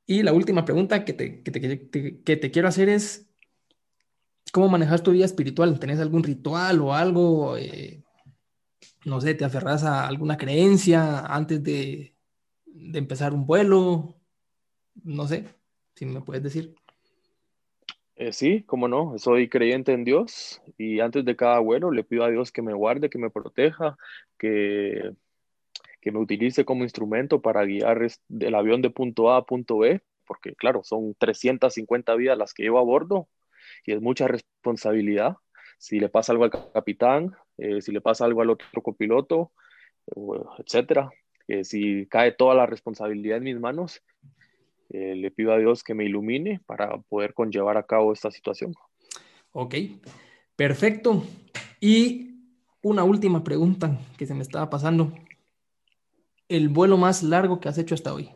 Y 0.08 0.24
la 0.24 0.34
última 0.34 0.66
pregunta 0.66 1.06
que 1.06 1.14
te, 1.14 1.44
que 1.44 1.52
te, 1.52 2.22
que 2.24 2.38
te 2.38 2.52
quiero 2.52 2.68
hacer 2.68 2.90
es, 2.90 3.30
¿cómo 4.52 4.70
manejas 4.70 5.04
tu 5.04 5.12
vida 5.12 5.26
espiritual? 5.26 5.80
¿Tenés 5.80 6.00
algún 6.00 6.24
ritual 6.24 6.82
o 6.82 6.96
algo? 6.96 7.58
Eh, 7.58 8.04
no 9.06 9.20
sé, 9.22 9.34
te 9.34 9.46
aferras 9.46 9.84
a 9.84 10.08
alguna 10.08 10.38
creencia 10.38 11.20
antes 11.26 11.62
de, 11.64 12.16
empezar 12.94 13.34
un 13.34 13.46
vuelo, 13.46 14.16
no 15.04 15.28
sé, 15.28 15.46
si 15.96 16.06
me 16.06 16.22
puedes 16.22 16.44
decir. 16.44 16.76
Eh, 18.16 18.32
sí, 18.32 18.64
cómo 18.64 18.88
no, 18.88 19.18
soy 19.18 19.50
creyente 19.50 19.92
en 19.92 20.04
Dios 20.04 20.62
y 20.78 21.00
antes 21.00 21.26
de 21.26 21.36
cada 21.36 21.58
vuelo 21.60 21.92
le 21.92 22.04
pido 22.04 22.24
a 22.24 22.30
Dios 22.30 22.52
que 22.52 22.62
me 22.62 22.74
guarde, 22.74 23.10
que 23.10 23.18
me 23.18 23.32
proteja, 23.32 23.98
que, 24.38 25.12
que 26.00 26.12
me 26.12 26.20
utilice 26.20 26.64
como 26.64 26.84
instrumento 26.84 27.42
para 27.42 27.66
guiar 27.66 28.08
el 28.40 28.56
avión 28.56 28.82
de 28.84 28.92
punto 28.92 29.32
A 29.32 29.38
a 29.38 29.46
punto 29.46 29.80
B, 29.80 30.02
porque 30.26 30.54
claro, 30.54 30.84
son 30.84 31.16
350 31.16 32.14
vidas 32.16 32.38
las 32.38 32.54
que 32.54 32.64
llevo 32.64 32.80
a 32.80 32.84
bordo 32.84 33.30
y 33.86 33.94
es 33.94 34.02
mucha 34.02 34.28
responsabilidad. 34.28 35.38
Si 35.80 36.00
le 36.00 36.10
pasa 36.10 36.34
algo 36.34 36.44
al 36.46 36.52
capitán, 36.72 37.36
eh, 37.58 37.82
si 37.82 37.92
le 37.92 38.02
pasa 38.02 38.26
algo 38.26 38.42
al 38.42 38.52
otro 38.52 38.82
copiloto, 38.84 39.52
etcétera. 40.60 41.10
si 41.64 42.06
cae 42.08 42.32
toda 42.34 42.56
la 42.56 42.66
responsabilidad 42.66 43.38
en 43.38 43.44
mis 43.44 43.60
manos, 43.60 44.04
eh, 44.94 45.16
le 45.16 45.32
pido 45.32 45.52
a 45.52 45.58
Dios 45.58 45.84
que 45.84 45.96
me 45.96 46.06
ilumine 46.06 46.62
para 46.68 46.98
poder 47.02 47.34
conllevar 47.34 47.78
a 47.78 47.84
cabo 47.84 48.14
esta 48.14 48.30
situación. 48.30 48.76
Ok, 49.52 49.76
perfecto. 50.56 51.24
Y 51.82 52.34
una 52.84 53.04
última 53.04 53.44
pregunta 53.44 54.00
que 54.18 54.28
se 54.28 54.36
me 54.36 54.44
estaba 54.44 54.70
pasando. 54.70 55.12
¿El 56.48 56.70
vuelo 56.70 56.98
más 56.98 57.24
largo 57.24 57.60
que 57.60 57.70
has 57.70 57.78
hecho 57.80 57.96
hasta 57.96 58.14
hoy? 58.14 58.30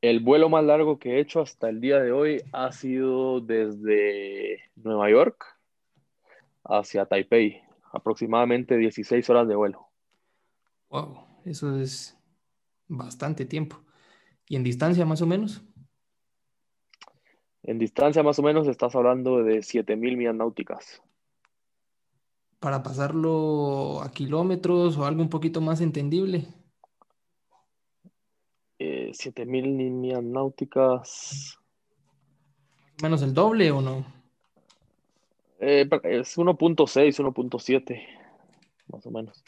El 0.00 0.20
vuelo 0.20 0.48
más 0.48 0.62
largo 0.64 1.00
que 1.00 1.16
he 1.16 1.20
hecho 1.20 1.40
hasta 1.40 1.68
el 1.68 1.80
día 1.80 1.98
de 1.98 2.12
hoy 2.12 2.42
ha 2.52 2.70
sido 2.70 3.40
desde 3.40 4.60
Nueva 4.76 5.10
York 5.10 5.44
hacia 6.62 7.06
Taipei, 7.06 7.60
aproximadamente 7.92 8.76
16 8.76 9.28
horas 9.30 9.48
de 9.48 9.56
vuelo. 9.56 9.88
Wow, 10.90 11.26
eso 11.44 11.76
es 11.76 12.16
bastante 12.86 13.46
tiempo. 13.46 13.84
¿Y 14.48 14.56
en 14.56 14.64
distancia 14.64 15.04
más 15.04 15.22
o 15.22 15.26
menos? 15.26 15.62
En 17.62 17.78
distancia 17.78 18.22
más 18.22 18.38
o 18.38 18.42
menos 18.42 18.68
estás 18.68 18.94
hablando 18.94 19.42
de 19.42 19.62
7000 19.62 20.16
millas 20.16 20.34
náuticas. 20.34 21.02
Para 22.60 22.82
pasarlo 22.82 24.02
a 24.02 24.10
kilómetros 24.10 24.98
o 24.98 25.06
algo 25.06 25.22
un 25.22 25.30
poquito 25.30 25.60
más 25.60 25.80
entendible. 25.80 26.46
Eh, 28.78 29.10
7000 29.14 29.70
millas 29.72 30.22
náuticas. 30.22 31.58
¿Menos 33.02 33.22
el 33.22 33.32
doble 33.32 33.70
o 33.70 33.80
no? 33.80 34.04
Eh, 35.60 35.88
es 36.02 36.36
1.6, 36.36 37.18
1.7, 37.18 38.06
más 38.88 39.06
o 39.06 39.10
menos. 39.10 39.42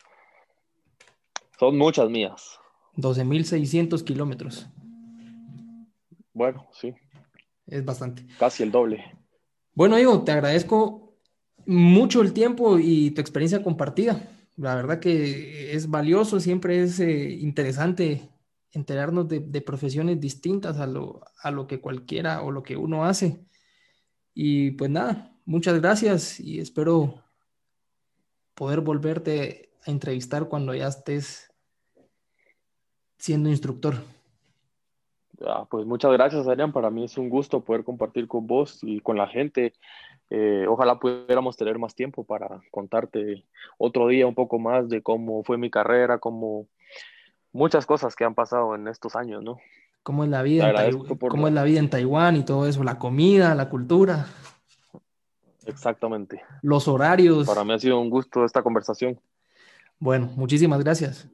Son 1.58 1.76
muchas 1.76 2.08
mías. 2.08 2.58
12.600 2.96 4.02
kilómetros. 4.04 4.68
Bueno, 6.36 6.68
sí. 6.70 6.94
Es 7.66 7.82
bastante. 7.82 8.26
Casi 8.38 8.62
el 8.62 8.70
doble. 8.70 9.02
Bueno, 9.72 9.98
Ivo, 9.98 10.22
te 10.22 10.32
agradezco 10.32 11.16
mucho 11.64 12.20
el 12.20 12.34
tiempo 12.34 12.78
y 12.78 13.12
tu 13.12 13.22
experiencia 13.22 13.62
compartida. 13.62 14.28
La 14.56 14.74
verdad 14.74 15.00
que 15.00 15.74
es 15.74 15.88
valioso, 15.88 16.38
siempre 16.38 16.82
es 16.82 17.00
eh, 17.00 17.30
interesante 17.40 18.28
enterarnos 18.70 19.26
de, 19.28 19.62
profesiones 19.62 20.20
distintas 20.20 20.78
a 20.78 20.86
lo, 20.86 21.22
a 21.42 21.50
lo 21.50 21.66
que 21.66 21.80
cualquiera 21.80 22.42
o 22.42 22.50
lo 22.50 22.62
que 22.62 22.76
uno 22.76 23.06
hace. 23.06 23.46
Y 24.34 24.72
pues 24.72 24.90
nada, 24.90 25.34
muchas 25.46 25.80
gracias 25.80 26.38
y 26.38 26.60
espero 26.60 27.24
poder 28.54 28.82
volverte 28.82 29.70
a 29.86 29.90
entrevistar 29.90 30.50
cuando 30.50 30.74
ya 30.74 30.88
estés 30.88 31.50
siendo 33.16 33.48
instructor. 33.48 34.15
Ah, 35.44 35.66
pues 35.68 35.86
muchas 35.86 36.12
gracias, 36.12 36.46
Adrián. 36.46 36.72
Para 36.72 36.90
mí 36.90 37.04
es 37.04 37.18
un 37.18 37.28
gusto 37.28 37.60
poder 37.60 37.84
compartir 37.84 38.28
con 38.28 38.46
vos 38.46 38.78
y 38.82 39.00
con 39.00 39.16
la 39.16 39.28
gente. 39.28 39.72
Eh, 40.30 40.66
ojalá 40.68 40.98
pudiéramos 40.98 41.56
tener 41.56 41.78
más 41.78 41.94
tiempo 41.94 42.24
para 42.24 42.60
contarte 42.70 43.44
otro 43.78 44.08
día 44.08 44.26
un 44.26 44.34
poco 44.34 44.58
más 44.58 44.88
de 44.88 45.02
cómo 45.02 45.44
fue 45.44 45.58
mi 45.58 45.70
carrera, 45.70 46.18
cómo 46.18 46.66
muchas 47.52 47.86
cosas 47.86 48.16
que 48.16 48.24
han 48.24 48.34
pasado 48.34 48.74
en 48.74 48.88
estos 48.88 49.16
años, 49.16 49.42
¿no? 49.42 49.58
¿Cómo 50.02 50.24
es 50.24 50.30
la 50.30 50.42
vida, 50.42 50.86
en, 50.86 50.98
¿Cómo 51.18 51.48
es 51.48 51.54
la 51.54 51.64
vida 51.64 51.80
en 51.80 51.90
Taiwán 51.90 52.36
y 52.36 52.44
todo 52.44 52.66
eso? 52.68 52.84
La 52.84 52.98
comida, 52.98 53.54
la 53.56 53.68
cultura. 53.68 54.26
Exactamente. 55.64 56.42
Los 56.62 56.86
horarios. 56.86 57.46
Para 57.46 57.64
mí 57.64 57.72
ha 57.72 57.78
sido 57.78 58.00
un 58.00 58.08
gusto 58.08 58.44
esta 58.44 58.62
conversación. 58.62 59.18
Bueno, 59.98 60.30
muchísimas 60.36 60.78
gracias. 60.82 61.28